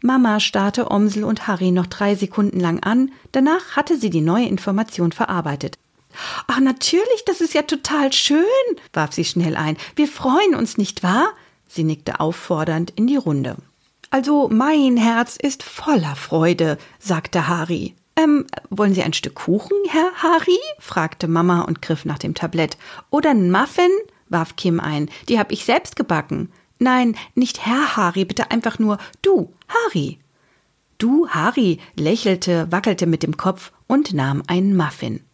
Mama 0.02 0.38
starrte 0.38 0.90
Omsel 0.90 1.24
und 1.24 1.46
Harry 1.46 1.70
noch 1.70 1.86
drei 1.86 2.14
Sekunden 2.14 2.60
lang 2.60 2.80
an, 2.80 3.10
danach 3.30 3.74
hatte 3.74 3.96
sie 3.96 4.10
die 4.10 4.20
neue 4.20 4.48
Information 4.48 5.12
verarbeitet. 5.12 5.78
Ach, 6.46 6.61
natürlich, 6.61 7.25
das 7.27 7.40
ist 7.40 7.55
ja 7.55 7.62
total 7.62 8.12
schön, 8.12 8.44
warf 8.92 9.12
sie 9.12 9.25
schnell 9.25 9.57
ein. 9.57 9.77
Wir 9.96 10.09
freuen 10.09 10.55
uns, 10.55 10.79
nicht 10.79 11.03
wahr? 11.03 11.29
Sie 11.68 11.85
nickte 11.85 12.20
auffordernd 12.20 12.92
in 12.96 13.07
die 13.07 13.16
Runde. 13.16 13.57
Also 14.11 14.48
mein 14.53 14.98
Herz 14.98 15.37
ist 15.40 15.62
voller 15.62 16.16
Freude, 16.16 16.77
sagte 16.98 17.48
Harry. 17.48 17.94
Ähm, 18.14 18.46
wollen 18.68 18.92
Sie 18.92 19.03
ein 19.03 19.14
Stück 19.14 19.37
Kuchen, 19.37 19.77
Herr 19.88 20.11
Harry? 20.16 20.59
fragte 20.79 21.29
Mama 21.29 21.62
und 21.62 21.81
griff 21.81 22.05
nach 22.05 22.18
dem 22.18 22.35
Tablett. 22.35 22.77
Oder 23.11 23.31
ein 23.31 23.51
Muffin? 23.51 23.90
warf 24.29 24.57
Kim 24.57 24.81
ein. 24.81 25.09
Die 25.29 25.38
hab 25.38 25.51
ich 25.51 25.64
selbst 25.64 25.96
gebacken. 25.96 26.53
Nein, 26.79 27.16
nicht 27.35 27.64
Herr 27.64 27.96
Harry, 27.96 28.25
bitte 28.25 28.51
einfach 28.51 28.79
nur 28.79 28.98
du, 29.22 29.53
Harry. 29.68 30.18
Du, 30.98 31.29
Harry, 31.29 31.79
lächelte, 31.96 32.70
wackelte 32.70 33.07
mit 33.07 33.22
dem 33.22 33.37
Kopf 33.37 33.72
und 33.87 34.12
nahm 34.12 34.42
einen 34.46 34.77
Muffin. 34.77 35.25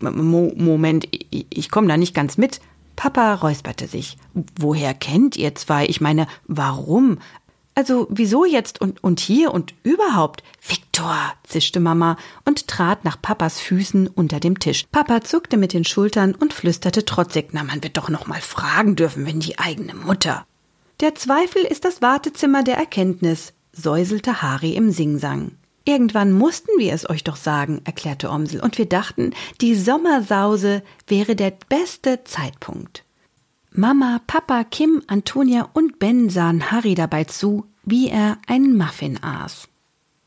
Mo 0.00 0.52
Moment, 0.56 1.08
ich, 1.10 1.46
ich 1.50 1.70
komme 1.70 1.88
da 1.88 1.96
nicht 1.96 2.14
ganz 2.14 2.38
mit. 2.38 2.60
Papa 2.96 3.34
räusperte 3.34 3.86
sich. 3.86 4.16
Woher 4.58 4.94
kennt 4.94 5.36
ihr 5.36 5.54
zwei? 5.54 5.86
Ich 5.86 6.00
meine, 6.00 6.26
warum? 6.46 7.18
Also, 7.74 8.06
wieso 8.10 8.46
jetzt 8.46 8.80
und, 8.80 9.04
und 9.04 9.20
hier 9.20 9.52
und 9.52 9.74
überhaupt? 9.82 10.42
Viktor, 10.66 11.14
zischte 11.42 11.78
Mama 11.78 12.16
und 12.46 12.68
trat 12.68 13.04
nach 13.04 13.20
Papas 13.20 13.60
Füßen 13.60 14.06
unter 14.08 14.40
dem 14.40 14.58
Tisch. 14.58 14.86
Papa 14.90 15.20
zuckte 15.20 15.58
mit 15.58 15.74
den 15.74 15.84
Schultern 15.84 16.34
und 16.34 16.54
flüsterte 16.54 17.04
trotzig, 17.04 17.50
na, 17.52 17.64
man 17.64 17.84
wird 17.84 17.98
doch 17.98 18.08
noch 18.08 18.26
mal 18.26 18.40
fragen 18.40 18.96
dürfen, 18.96 19.26
wenn 19.26 19.40
die 19.40 19.58
eigene 19.58 19.92
Mutter. 19.92 20.46
Der 21.00 21.14
Zweifel 21.14 21.62
ist 21.62 21.84
das 21.84 22.00
Wartezimmer 22.00 22.62
der 22.62 22.78
Erkenntnis, 22.78 23.52
säuselte 23.72 24.40
Harry 24.40 24.72
im 24.72 24.90
Singsang. 24.90 25.52
Irgendwann 25.88 26.32
mussten 26.32 26.78
wir 26.78 26.92
es 26.92 27.08
euch 27.08 27.22
doch 27.22 27.36
sagen, 27.36 27.80
erklärte 27.84 28.28
Omsel, 28.28 28.60
und 28.60 28.76
wir 28.76 28.86
dachten, 28.86 29.32
die 29.60 29.76
Sommersause 29.76 30.82
wäre 31.06 31.36
der 31.36 31.52
beste 31.68 32.24
Zeitpunkt. 32.24 33.04
Mama, 33.70 34.20
Papa, 34.26 34.64
Kim, 34.64 35.02
Antonia 35.06 35.68
und 35.74 36.00
Ben 36.00 36.28
sahen 36.28 36.72
Harry 36.72 36.96
dabei 36.96 37.22
zu, 37.24 37.66
wie 37.84 38.08
er 38.08 38.38
einen 38.48 38.76
Muffin 38.76 39.22
aß. 39.22 39.68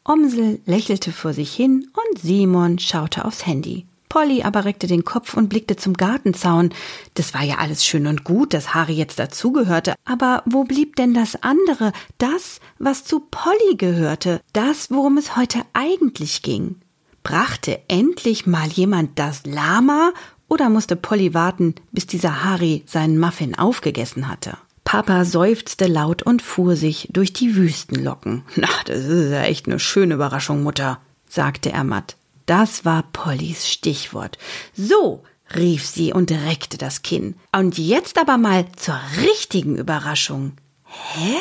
Omsel 0.05 0.61
lächelte 0.65 1.11
vor 1.11 1.33
sich 1.33 1.53
hin 1.53 1.91
und 1.93 2.19
Simon 2.19 2.79
schaute 2.79 3.25
aufs 3.25 3.45
Handy. 3.45 3.85
Polly 4.09 4.41
aber 4.41 4.65
reckte 4.65 4.87
den 4.87 5.05
Kopf 5.05 5.35
und 5.35 5.49
blickte 5.49 5.75
zum 5.75 5.93
Gartenzaun. 5.93 6.71
Das 7.13 7.33
war 7.35 7.43
ja 7.43 7.59
alles 7.59 7.85
schön 7.85 8.07
und 8.07 8.23
gut, 8.23 8.53
dass 8.53 8.73
Harry 8.73 8.93
jetzt 8.93 9.19
dazugehörte, 9.19 9.93
aber 10.03 10.41
wo 10.45 10.63
blieb 10.63 10.95
denn 10.95 11.13
das 11.13 11.41
andere, 11.43 11.93
das, 12.17 12.59
was 12.79 13.05
zu 13.05 13.19
Polly 13.19 13.77
gehörte, 13.77 14.41
das, 14.51 14.89
worum 14.89 15.17
es 15.17 15.37
heute 15.37 15.61
eigentlich 15.73 16.41
ging? 16.41 16.75
Brachte 17.23 17.79
endlich 17.87 18.47
mal 18.47 18.67
jemand 18.67 19.19
das 19.19 19.45
Lama 19.45 20.11
oder 20.47 20.69
musste 20.69 20.95
Polly 20.95 21.35
warten, 21.35 21.75
bis 21.91 22.07
dieser 22.07 22.43
Harry 22.43 22.83
seinen 22.87 23.19
Muffin 23.19 23.55
aufgegessen 23.55 24.27
hatte? 24.27 24.57
Papa 24.83 25.23
seufzte 25.23 25.85
laut 25.85 26.23
und 26.23 26.41
fuhr 26.41 26.75
sich 26.75 27.09
durch 27.11 27.31
die 27.31 27.55
Wüstenlocken. 27.55 28.43
Na, 28.55 28.69
das 28.85 29.05
ist 29.05 29.31
ja 29.31 29.43
echt 29.43 29.67
eine 29.67 29.77
schöne 29.77 30.15
Überraschung, 30.15 30.63
Mutter, 30.63 30.99
sagte 31.27 31.71
er 31.71 31.83
matt. 31.83 32.15
Das 32.49 32.83
war 32.83 33.03
Pollys 33.13 33.69
Stichwort. 33.69 34.39
So, 34.73 35.21
rief 35.55 35.85
sie 35.85 36.13
und 36.13 36.31
reckte 36.31 36.79
das 36.79 37.03
Kinn. 37.03 37.35
Und 37.55 37.77
jetzt 37.77 38.17
aber 38.17 38.39
mal 38.39 38.65
zur 38.75 38.99
richtigen 39.21 39.77
Überraschung. 39.77 40.53
Hä? 40.83 41.35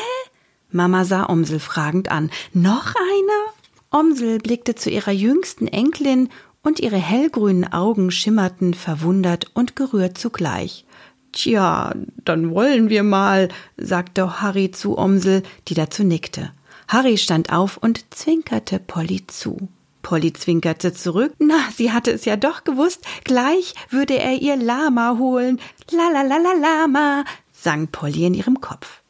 Mama 0.71 1.07
sah 1.07 1.31
Omsel 1.31 1.61
fragend 1.61 2.11
an. 2.11 2.31
Noch 2.53 2.95
einer? 2.95 3.55
Omsel 3.91 4.37
blickte 4.37 4.75
zu 4.75 4.91
ihrer 4.91 5.13
jüngsten 5.13 5.67
Enkelin 5.67 6.29
und 6.63 6.79
ihre 6.79 6.99
hellgrünen 6.99 7.73
Augen 7.73 8.11
schimmerten 8.11 8.75
verwundert 8.75 9.47
und 9.55 9.77
gerührt 9.77 10.19
zugleich. 10.19 10.85
Tja, 11.33 11.95
dann 12.23 12.51
wollen 12.51 12.91
wir 12.91 13.03
mal, 13.03 13.49
sagte 13.79 14.43
Harry 14.43 14.73
zu 14.73 14.99
Omsel, 14.99 15.43
die 15.69 15.75
dazu 15.75 16.05
nickte. 16.05 16.53
Harry 16.87 17.17
stand 17.17 17.51
auf 17.51 17.79
und 17.79 18.15
zwinkerte 18.15 18.79
Polly 18.79 19.27
zu. 19.27 19.71
Polly 20.03 20.33
zwinkerte 20.33 20.93
zurück. 20.93 21.33
Na, 21.39 21.59
sie 21.77 21.93
hatte 21.93 22.13
es 22.13 22.25
ja 22.25 22.37
doch 22.37 22.65
gewusst. 22.65 23.05
Gleich 23.25 23.75
würde 23.91 24.19
er 24.19 24.41
ihr 24.41 24.57
Lama 24.57 25.17
holen. 25.19 25.61
La 25.91 26.09
la 26.11 26.23
la 26.23 26.37
la 26.37 26.53
Lama, 26.53 27.25
sang 27.53 27.89
Polly 27.89 28.27
in 28.27 28.35
ihrem 28.35 28.61
Kopf. 28.61 29.03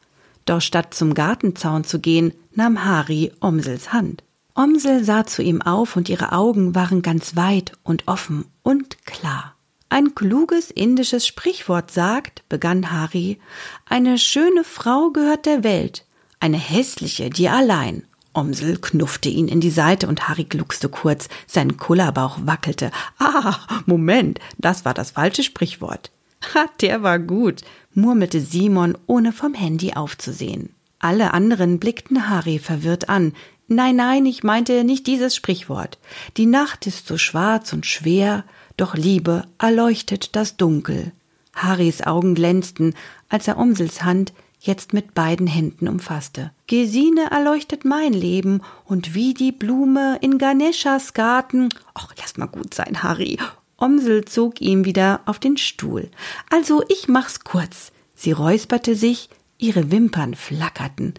Doch 0.45 0.61
statt 0.61 0.93
zum 0.93 1.13
Gartenzaun 1.13 1.83
zu 1.83 1.99
gehen, 1.99 2.33
nahm 2.53 2.83
Harry 2.83 3.31
Omsels 3.39 3.93
Hand. 3.93 4.23
Omsel 4.55 5.03
sah 5.03 5.25
zu 5.25 5.41
ihm 5.41 5.61
auf 5.61 5.95
und 5.95 6.09
ihre 6.09 6.31
Augen 6.31 6.75
waren 6.75 7.01
ganz 7.01 7.35
weit 7.35 7.73
und 7.83 8.07
offen 8.07 8.45
und 8.63 9.05
klar. 9.05 9.55
Ein 9.89 10.15
kluges 10.15 10.69
indisches 10.69 11.25
Sprichwort 11.25 11.91
sagt, 11.91 12.43
begann 12.49 12.91
Harry, 12.91 13.39
eine 13.85 14.17
schöne 14.17 14.63
Frau 14.63 15.11
gehört 15.11 15.45
der 15.45 15.63
Welt, 15.63 16.05
eine 16.39 16.57
hässliche 16.57 17.29
dir 17.29 17.53
allein. 17.53 18.05
Omsel 18.33 18.77
knuffte 18.77 19.29
ihn 19.29 19.47
in 19.47 19.59
die 19.59 19.71
Seite 19.71 20.07
und 20.07 20.27
Harry 20.27 20.43
gluckste 20.43 20.89
kurz, 20.89 21.29
sein 21.47 21.77
Kullerbauch 21.77 22.39
wackelte. 22.43 22.91
Ah, 23.17 23.57
Moment, 23.85 24.39
das 24.57 24.85
war 24.85 24.93
das 24.93 25.11
falsche 25.11 25.43
Sprichwort. 25.43 26.11
Ha, 26.53 26.65
der 26.81 27.03
war 27.03 27.19
gut, 27.19 27.63
murmelte 27.93 28.39
Simon, 28.39 28.97
ohne 29.07 29.33
vom 29.33 29.53
Handy 29.53 29.93
aufzusehen. 29.93 30.69
Alle 30.99 31.33
anderen 31.33 31.79
blickten 31.79 32.29
Harry 32.29 32.59
verwirrt 32.59 33.09
an. 33.09 33.33
Nein, 33.67 33.95
nein, 33.95 34.25
ich 34.25 34.43
meinte 34.43 34.83
nicht 34.83 35.07
dieses 35.07 35.35
Sprichwort. 35.35 35.97
Die 36.37 36.45
Nacht 36.45 36.87
ist 36.87 37.07
so 37.07 37.17
schwarz 37.17 37.71
und 37.73 37.85
schwer, 37.85 38.43
doch 38.77 38.95
Liebe 38.95 39.43
erleuchtet 39.57 40.35
das 40.35 40.57
Dunkel. 40.57 41.11
Harrys 41.53 42.01
Augen 42.01 42.35
glänzten, 42.35 42.95
als 43.27 43.47
er 43.47 43.57
Umsels 43.57 44.03
Hand 44.03 44.33
jetzt 44.59 44.93
mit 44.93 45.13
beiden 45.13 45.47
Händen 45.47 45.87
umfasste. 45.87 46.51
Gesine 46.67 47.31
erleuchtet 47.31 47.85
mein 47.85 48.13
Leben 48.13 48.61
und 48.85 49.13
wie 49.15 49.33
die 49.33 49.51
Blume 49.51 50.17
in 50.21 50.37
Ganeshas 50.37 51.13
Garten. 51.13 51.69
Ach, 51.93 52.13
lass 52.17 52.37
mal 52.37 52.47
gut 52.47 52.73
sein, 52.73 53.01
Harry. 53.03 53.37
Omsel 53.77 54.25
zog 54.25 54.59
ihm 54.61 54.85
wieder 54.85 55.21
auf 55.25 55.39
den 55.39 55.57
Stuhl. 55.57 56.11
Also, 56.49 56.83
ich 56.89 57.07
mach's 57.07 57.41
kurz. 57.45 57.91
Sie 58.13 58.33
räusperte 58.33 58.95
sich, 58.95 59.29
ihre 59.57 59.91
Wimpern 59.91 60.35
flackerten. 60.35 61.13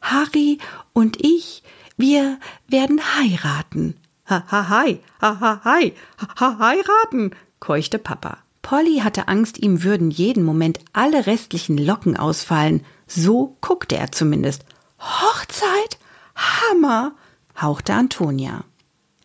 Harry 0.00 0.58
und 0.92 1.16
ich, 1.20 1.64
wir 1.96 2.38
werden 2.68 3.00
heiraten. 3.18 3.96
Ha, 4.28 4.44
ha, 4.50 4.68
hi, 4.68 5.00
ha, 5.20 5.40
ha, 5.40 5.60
ha, 5.64 5.90
ha, 6.38 6.58
heiraten, 6.58 7.32
keuchte 7.58 7.98
Papa. 7.98 8.38
Polly 8.64 9.00
hatte 9.04 9.28
Angst, 9.28 9.58
ihm 9.58 9.84
würden 9.84 10.10
jeden 10.10 10.42
Moment 10.42 10.80
alle 10.94 11.26
restlichen 11.26 11.76
Locken 11.76 12.16
ausfallen. 12.16 12.82
So 13.06 13.58
guckte 13.60 13.98
er 13.98 14.10
zumindest. 14.10 14.64
Hochzeit? 14.98 15.98
Hammer! 16.34 17.12
hauchte 17.60 17.92
Antonia. 17.92 18.64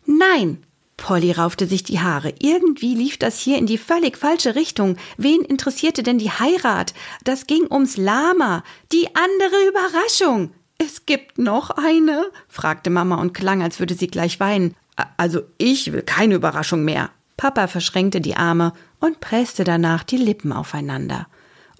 Nein! 0.04 0.62
Polly 0.98 1.32
raufte 1.32 1.66
sich 1.66 1.82
die 1.82 2.00
Haare. 2.00 2.34
Irgendwie 2.38 2.94
lief 2.94 3.16
das 3.16 3.38
hier 3.40 3.56
in 3.56 3.64
die 3.64 3.78
völlig 3.78 4.18
falsche 4.18 4.54
Richtung. 4.56 4.98
Wen 5.16 5.40
interessierte 5.40 6.02
denn 6.02 6.18
die 6.18 6.30
Heirat? 6.30 6.92
Das 7.24 7.46
ging 7.46 7.66
ums 7.70 7.96
Lama. 7.96 8.62
Die 8.92 9.08
andere 9.16 9.68
Überraschung. 9.70 10.52
Es 10.76 11.06
gibt 11.06 11.38
noch 11.38 11.70
eine? 11.70 12.26
fragte 12.46 12.90
Mama 12.90 13.16
und 13.16 13.32
klang, 13.32 13.62
als 13.62 13.80
würde 13.80 13.94
sie 13.94 14.08
gleich 14.08 14.38
weinen. 14.38 14.76
Also 15.16 15.40
ich 15.56 15.92
will 15.94 16.02
keine 16.02 16.34
Überraschung 16.34 16.84
mehr. 16.84 17.08
Papa 17.38 17.68
verschränkte 17.68 18.20
die 18.20 18.36
Arme 18.36 18.74
und 19.00 19.20
presste 19.20 19.64
danach 19.64 20.04
die 20.04 20.16
Lippen 20.16 20.52
aufeinander. 20.52 21.26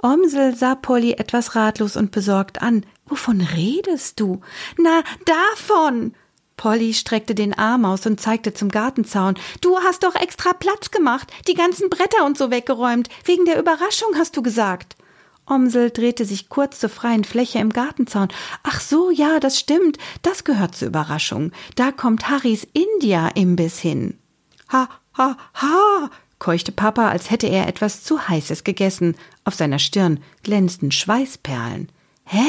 Omsel 0.02 0.56
sah 0.56 0.74
Polly 0.74 1.12
etwas 1.12 1.54
ratlos 1.54 1.96
und 1.96 2.11
besorgt 2.11 2.62
an. 2.62 2.85
Wovon 3.06 3.40
redest 3.40 4.18
du? 4.18 4.40
Na, 4.78 5.02
davon! 5.26 6.14
Polly 6.56 6.92
streckte 6.92 7.35
den 7.35 7.54
Arm 7.54 7.87
aus 7.87 8.04
und 8.04 8.20
zeigte 8.20 8.52
zum 8.52 8.68
Gartenzaun. 8.68 9.35
Du 9.62 9.78
hast 9.78 10.02
doch 10.02 10.14
extra 10.14 10.52
Platz 10.52 10.90
gemacht, 10.90 11.33
die 11.48 11.54
ganzen 11.54 11.88
Bretter 11.88 12.26
und 12.26 12.37
so 12.37 12.50
weggeräumt. 12.50 13.09
Wegen 13.24 13.46
der 13.46 13.59
Überraschung 13.59 14.11
hast 14.16 14.37
du 14.37 14.42
gesagt. 14.42 14.96
Omsel 15.46 15.90
drehte 15.90 16.24
sich 16.24 16.48
kurz 16.48 16.78
zur 16.78 16.90
freien 16.90 17.24
Fläche 17.24 17.59
im 17.59 17.70
Gartenzaun. 17.70 18.28
Ach 18.62 18.80
so, 18.80 19.11
ja, 19.11 19.40
das 19.40 19.59
stimmt. 19.59 19.98
Das 20.22 20.44
gehört 20.44 20.76
zur 20.76 20.88
Überraschung. 20.88 21.52
Da 21.76 21.92
kommt 21.92 22.28
Harrys 22.28 22.66
India-Imbiss 22.72 23.78
hin. 23.78 24.18
Ha, 24.70 24.88
ha, 25.16 25.37
ha, 25.54 26.11
keuchte 26.40 26.72
Papa, 26.72 27.09
als 27.09 27.31
hätte 27.31 27.46
er 27.46 27.68
etwas 27.68 28.03
zu 28.03 28.29
Heißes 28.29 28.64
gegessen. 28.64 29.14
Auf 29.44 29.55
seiner 29.55 29.79
Stirn 29.79 30.18
glänzten 30.42 30.90
Schweißperlen. 30.90 31.88
Hä? 32.24 32.44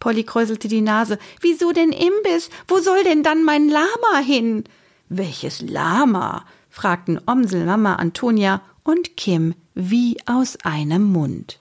Polly 0.00 0.24
kräuselte 0.24 0.68
die 0.68 0.80
Nase. 0.80 1.18
Wieso 1.40 1.72
denn 1.72 1.92
Imbiss? 1.92 2.48
Wo 2.66 2.78
soll 2.78 3.04
denn 3.04 3.22
dann 3.22 3.44
mein 3.44 3.68
Lama 3.68 4.18
hin? 4.24 4.64
Welches 5.10 5.60
Lama? 5.60 6.46
fragten 6.70 7.20
Omsel 7.26 7.66
Mama 7.66 7.96
Antonia 7.96 8.62
und 8.82 9.16
Kim 9.16 9.54
wie 9.74 10.16
aus 10.26 10.56
einem 10.64 11.04
Mund. 11.04 11.60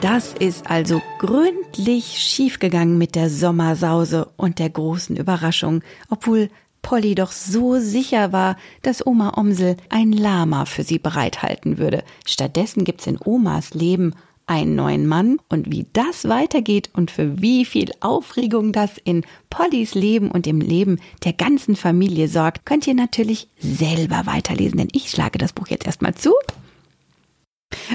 Das 0.00 0.34
ist 0.34 0.70
also 0.70 1.00
gründlich 1.18 2.18
schiefgegangen 2.18 2.98
mit 2.98 3.14
der 3.14 3.30
Sommersause 3.30 4.30
und 4.36 4.58
der 4.58 4.70
großen 4.70 5.16
Überraschung, 5.16 5.82
obwohl 6.10 6.50
Polly 6.86 7.16
doch 7.16 7.32
so 7.32 7.80
sicher 7.80 8.32
war, 8.32 8.56
dass 8.82 9.04
Oma 9.04 9.36
Omsel 9.36 9.76
ein 9.88 10.12
Lama 10.12 10.66
für 10.66 10.84
sie 10.84 11.00
bereithalten 11.00 11.78
würde. 11.78 12.04
Stattdessen 12.24 12.84
gibt's 12.84 13.08
in 13.08 13.18
Omas 13.22 13.74
Leben 13.74 14.14
einen 14.46 14.76
neuen 14.76 15.08
Mann 15.08 15.38
und 15.48 15.68
wie 15.68 15.86
das 15.92 16.28
weitergeht 16.28 16.90
und 16.92 17.10
für 17.10 17.42
wie 17.42 17.64
viel 17.64 17.90
Aufregung 17.98 18.70
das 18.72 18.98
in 19.02 19.24
Pollys 19.50 19.96
Leben 19.96 20.30
und 20.30 20.46
im 20.46 20.60
Leben 20.60 21.00
der 21.24 21.32
ganzen 21.32 21.74
Familie 21.74 22.28
sorgt, 22.28 22.64
könnt 22.64 22.86
ihr 22.86 22.94
natürlich 22.94 23.48
selber 23.58 24.22
weiterlesen, 24.26 24.78
denn 24.78 24.88
ich 24.92 25.10
schlage 25.10 25.38
das 25.38 25.52
Buch 25.52 25.66
jetzt 25.66 25.86
erstmal 25.86 26.14
zu. 26.14 26.34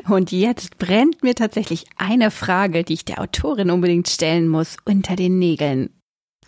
Und 0.10 0.34
jetzt 0.34 0.78
brennt 0.80 1.24
mir 1.24 1.34
tatsächlich 1.34 1.86
eine 1.96 2.30
Frage, 2.30 2.84
die 2.84 2.96
ich 2.96 3.06
der 3.06 3.22
Autorin 3.22 3.70
unbedingt 3.70 4.10
stellen 4.10 4.50
muss, 4.50 4.76
unter 4.84 5.16
den 5.16 5.40
Nägeln. 5.40 5.92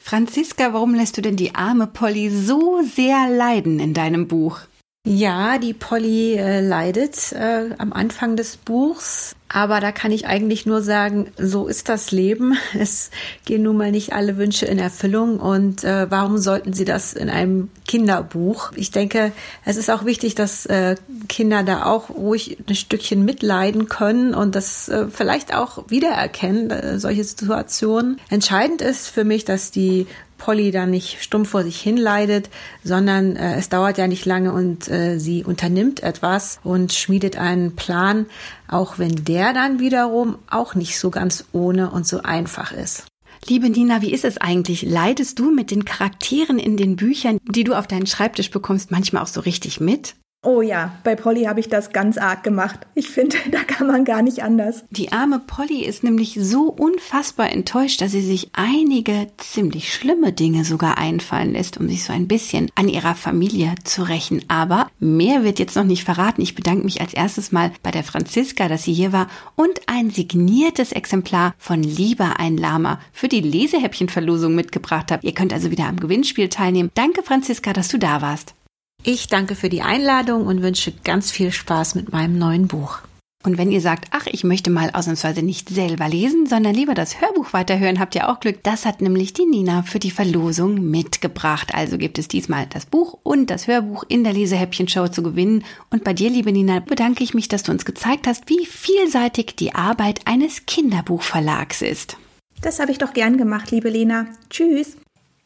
Franziska, 0.06 0.74
warum 0.74 0.94
lässt 0.94 1.16
du 1.16 1.22
denn 1.22 1.38
die 1.38 1.56
arme 1.56 1.88
Polly 1.88 2.30
so 2.30 2.82
sehr 2.84 3.30
leiden 3.30 3.80
in 3.80 3.94
deinem 3.94 4.28
Buch? 4.28 4.60
Ja, 5.08 5.58
die 5.58 5.74
Polly 5.74 6.36
äh, 6.36 6.60
leidet 6.60 7.32
äh, 7.32 7.70
am 7.78 7.94
Anfang 7.94 8.36
des 8.36 8.58
Buchs, 8.58 9.34
aber 9.54 9.80
da 9.80 9.92
kann 9.92 10.12
ich 10.12 10.26
eigentlich 10.26 10.66
nur 10.66 10.82
sagen, 10.82 11.32
so 11.38 11.68
ist 11.68 11.88
das 11.88 12.12
Leben. 12.12 12.58
Es 12.74 13.12
gehen 13.46 13.64
nun 13.64 13.78
mal 13.78 13.92
nicht 13.92 14.14
alle 14.14 14.38
Wünsche 14.38 14.66
in 14.66 14.80
Erfüllung 14.80 15.40
und 15.40 15.84
äh, 15.84 16.10
warum 16.10 16.40
sollten 16.40 16.74
sie 16.74 16.86
das 16.86 17.14
in 17.14 17.30
einem 17.30 17.70
Kinderbuch? 17.88 18.72
Ich 18.76 18.90
denke, 18.90 19.32
es 19.64 19.78
ist 19.78 19.92
auch 19.92 20.06
wichtig, 20.06 20.34
dass 20.34 20.66
äh, 20.66 20.96
Kinder 21.30 21.64
da 21.64 21.86
auch 21.86 22.10
ruhig 22.10 22.58
ein 22.68 22.76
Stückchen 22.76 23.24
mitleiden 23.24 23.88
können 23.88 24.34
und 24.34 24.56
das 24.56 24.90
äh, 24.90 25.06
vielleicht 25.08 25.54
auch 25.54 25.90
wiedererkennen, 25.90 26.72
äh, 26.72 27.00
solche 27.00 27.24
Situationen. 27.24 28.20
Entscheidend 28.30 28.82
ist 28.82 29.08
für 29.08 29.24
mich, 29.24 29.46
dass 29.46 29.70
die 29.70 30.08
Polly 30.44 30.72
dann 30.72 30.90
nicht 30.90 31.24
stumpf 31.24 31.52
vor 31.52 31.64
sich 31.64 31.80
hinleidet, 31.80 32.50
sondern 32.84 33.38
äh, 33.38 33.56
es 33.56 33.70
dauert 33.70 33.98
ja 33.98 34.08
nicht 34.08 34.26
lange 34.26 34.52
und 34.52 34.90
äh, 34.90 35.18
sie 35.18 35.46
unternimmt 35.46 36.04
etwas 36.04 36.60
und 36.66 36.92
schmiedet 36.92 37.38
einen 37.38 37.78
Plan, 37.78 38.26
auch 38.74 39.00
wenn 39.00 39.24
der 39.24 39.54
dann 39.54 39.80
wiederum 39.80 40.38
auch 40.50 40.76
nicht 40.76 40.98
so 40.98 41.10
ganz 41.10 41.46
ohne 41.52 41.92
und 41.92 42.08
so 42.08 42.22
einfach 42.22 42.72
ist. 42.72 43.06
Liebe 43.48 43.70
Nina, 43.70 44.02
wie 44.02 44.14
ist 44.14 44.24
es 44.24 44.38
eigentlich? 44.38 44.84
Leidest 44.84 45.38
du 45.38 45.52
mit 45.52 45.70
den 45.70 45.84
Charakteren 45.86 46.60
in 46.60 46.78
den 46.78 46.96
Büchern, 46.96 47.40
die 47.44 47.66
du 47.66 47.74
auf 47.74 47.88
deinen 47.88 48.08
Schreibtisch 48.08 48.52
bekommst, 48.52 48.90
manchmal 48.90 49.22
auch 49.22 49.28
so 49.28 49.42
richtig 49.42 49.82
mit? 49.82 50.16
Oh 50.46 50.62
ja, 50.62 50.98
bei 51.06 51.16
Polly 51.16 51.46
habe 51.46 51.62
ich 51.62 51.70
das 51.70 51.94
ganz 51.94 52.18
arg 52.18 52.44
gemacht. 52.44 52.82
Ich 52.96 53.10
finde, 53.10 53.38
da 53.52 53.64
kann 53.64 53.88
man 53.88 54.04
gar 54.04 54.22
nicht 54.22 54.44
anders. 54.44 54.84
Die 54.92 55.14
arme 55.14 55.40
Polly 55.40 55.86
ist 55.86 56.04
nämlich 56.04 56.38
so 56.38 56.64
unfassbar 56.64 57.50
enttäuscht, 57.50 58.02
dass 58.02 58.12
sie 58.12 58.22
sich 58.22 58.50
einige 58.52 59.28
ziemlich 59.38 59.94
schlimme 59.94 60.34
Dinge 60.34 60.66
sogar 60.66 60.98
einfallen 60.98 61.54
lässt, 61.54 61.78
um 61.78 61.88
sich 61.88 62.04
so 62.04 62.12
ein 62.12 62.28
bisschen 62.28 62.70
an 62.76 62.90
ihrer 62.90 63.16
Familie 63.16 63.76
zu 63.86 64.04
rächen. 64.04 64.44
Aber 64.50 64.90
mehr 65.00 65.46
wird 65.46 65.60
jetzt 65.60 65.78
noch 65.78 65.86
nicht 65.86 66.04
verraten. 66.04 66.42
Ich 66.42 66.56
bedanke 66.56 66.84
mich 66.84 67.00
als 67.00 67.14
erstes 67.14 67.54
mal 67.54 67.72
bei 67.82 67.92
der 67.92 68.04
Franziska, 68.04 68.68
dass 68.68 68.84
sie 68.84 68.94
hier 68.94 69.14
war 69.14 69.28
und 69.56 69.80
ein 69.88 70.10
signiertes 70.10 70.92
Exemplar 70.92 71.54
von 71.58 71.82
Lieber 71.82 72.38
ein 72.42 72.58
Lama 72.58 73.00
für 73.14 73.30
die 73.30 73.40
Lesehäppchenverlosung 73.40 74.54
mitgebracht 74.54 75.10
habe. 75.10 75.26
Ihr 75.26 75.34
könnt 75.34 75.54
also 75.54 75.72
wieder 75.72 75.86
am 75.86 76.02
Gewinnspiel 76.02 76.50
teilnehmen. 76.50 76.92
Danke, 76.96 77.24
Franziska, 77.24 77.72
dass 77.72 77.88
du 77.88 77.98
da 77.98 78.22
warst. 78.22 78.56
Ich 79.06 79.28
danke 79.28 79.56
für 79.56 79.68
die 79.68 79.82
Einladung 79.82 80.48
und 80.48 80.62
wünsche 80.62 80.94
ganz 81.04 81.30
viel 81.30 81.52
Spaß 81.52 81.96
mit 81.96 82.14
meinem 82.14 82.38
neuen 82.38 82.68
Buch. 82.70 83.00
Und 83.46 83.58
wenn 83.58 83.70
ihr 83.70 83.82
sagt, 83.82 84.06
ach, 84.12 84.28
ich 84.28 84.46
möchte 84.46 84.70
mal 84.70 84.92
ausnahmsweise 84.94 85.42
nicht 85.42 85.68
selber 85.68 86.08
lesen, 86.08 86.46
sondern 86.46 86.74
lieber 86.74 86.94
das 86.94 87.20
Hörbuch 87.20 87.52
weiterhören, 87.52 88.00
habt 88.00 88.16
ihr 88.16 88.30
auch 88.30 88.40
Glück. 88.40 88.64
Das 88.64 88.86
hat 88.86 89.02
nämlich 89.02 89.34
die 89.34 89.46
Nina 89.46 89.84
für 89.84 90.00
die 90.00 90.12
Verlosung 90.12 90.90
mitgebracht. 90.90 91.76
Also 91.76 91.98
gibt 91.98 92.18
es 92.18 92.30
diesmal 92.30 92.66
das 92.68 92.86
Buch 92.86 93.18
und 93.24 93.50
das 93.50 93.68
Hörbuch 93.68 94.06
in 94.08 94.24
der 94.24 94.32
Lesehäppchen-Show 94.32 95.10
zu 95.10 95.22
gewinnen. 95.22 95.66
Und 95.90 96.06
bei 96.06 96.14
dir, 96.14 96.30
liebe 96.30 96.54
Nina, 96.54 96.80
bedanke 96.80 97.26
ich 97.26 97.34
mich, 97.34 97.50
dass 97.50 97.64
du 97.64 97.74
uns 97.74 97.84
gezeigt 97.84 98.26
hast, 98.26 98.50
wie 98.50 98.66
vielseitig 98.66 99.58
die 99.58 99.76
Arbeit 99.76 100.22
eines 100.24 100.66
Kinderbuchverlags 100.66 101.82
ist. 101.82 102.16
Das 102.62 102.80
habe 102.80 102.94
ich 102.94 103.00
doch 103.00 103.12
gern 103.12 103.38
gemacht, 103.38 103.72
liebe 103.72 103.90
Lena. 103.90 104.28
Tschüss. 104.50 104.96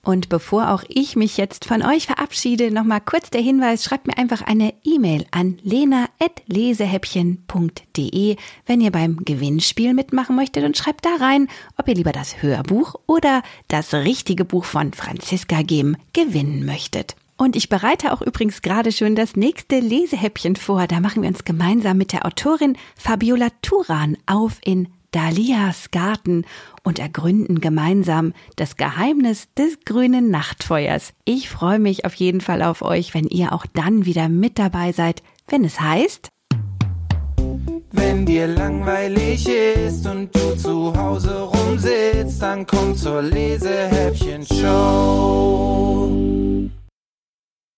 Und 0.07 0.29
bevor 0.29 0.71
auch 0.71 0.83
ich 0.87 1.17
mich 1.17 1.35
jetzt 1.35 1.65
von 1.65 1.83
euch 1.83 2.05
verabschiede, 2.05 2.71
nochmal 2.71 3.01
kurz 3.01 3.29
der 3.29 3.41
Hinweis, 3.41 3.83
schreibt 3.83 4.07
mir 4.07 4.17
einfach 4.17 4.41
eine 4.41 4.73
E-Mail 4.85 5.25
an 5.31 5.59
lena.lesehäppchen.de, 5.63 8.37
wenn 8.65 8.79
ihr 8.79 8.91
beim 8.91 9.17
Gewinnspiel 9.25 9.93
mitmachen 9.93 10.37
möchtet 10.37 10.63
und 10.63 10.77
schreibt 10.77 11.03
da 11.03 11.17
rein, 11.19 11.49
ob 11.77 11.89
ihr 11.89 11.95
lieber 11.95 12.13
das 12.13 12.41
Hörbuch 12.41 12.95
oder 13.05 13.43
das 13.67 13.93
richtige 13.93 14.45
Buch 14.45 14.63
von 14.63 14.93
Franziska 14.93 15.61
Gem 15.61 15.97
gewinnen 16.13 16.65
möchtet. 16.65 17.17
Und 17.35 17.57
ich 17.57 17.67
bereite 17.67 18.13
auch 18.13 18.21
übrigens 18.21 18.61
gerade 18.61 18.93
schon 18.93 19.13
das 19.13 19.35
nächste 19.35 19.81
Lesehäppchen 19.81 20.55
vor. 20.55 20.87
Da 20.87 21.01
machen 21.01 21.21
wir 21.21 21.27
uns 21.27 21.43
gemeinsam 21.43 21.97
mit 21.97 22.13
der 22.13 22.25
Autorin 22.25 22.77
Fabiola 22.95 23.49
Turan 23.61 24.15
auf 24.25 24.59
in 24.63 24.87
Dalias 25.11 25.91
Garten 25.91 26.45
und 26.83 26.99
ergründen 26.99 27.61
gemeinsam 27.61 28.33
das 28.55 28.77
Geheimnis 28.77 29.47
des 29.57 29.79
grünen 29.85 30.29
Nachtfeuers. 30.29 31.13
Ich 31.25 31.49
freue 31.49 31.79
mich 31.79 32.05
auf 32.05 32.13
jeden 32.13 32.41
Fall 32.41 32.61
auf 32.61 32.81
euch, 32.81 33.13
wenn 33.13 33.27
ihr 33.27 33.53
auch 33.53 33.65
dann 33.73 34.05
wieder 34.05 34.29
mit 34.29 34.59
dabei 34.59 34.91
seid, 34.91 35.23
wenn 35.47 35.63
es 35.63 35.79
heißt 35.79 36.29
Wenn 37.91 38.25
dir 38.25 38.47
langweilig 38.47 39.47
ist 39.47 40.05
und 40.05 40.35
du 40.35 40.55
zu 40.55 40.95
Hause 40.95 41.41
rumsitzt, 41.41 42.41
dann 42.41 42.65
komm 42.67 42.95
zur 42.95 43.21
Lesehäppchen 43.21 44.45
Show. 44.45 45.87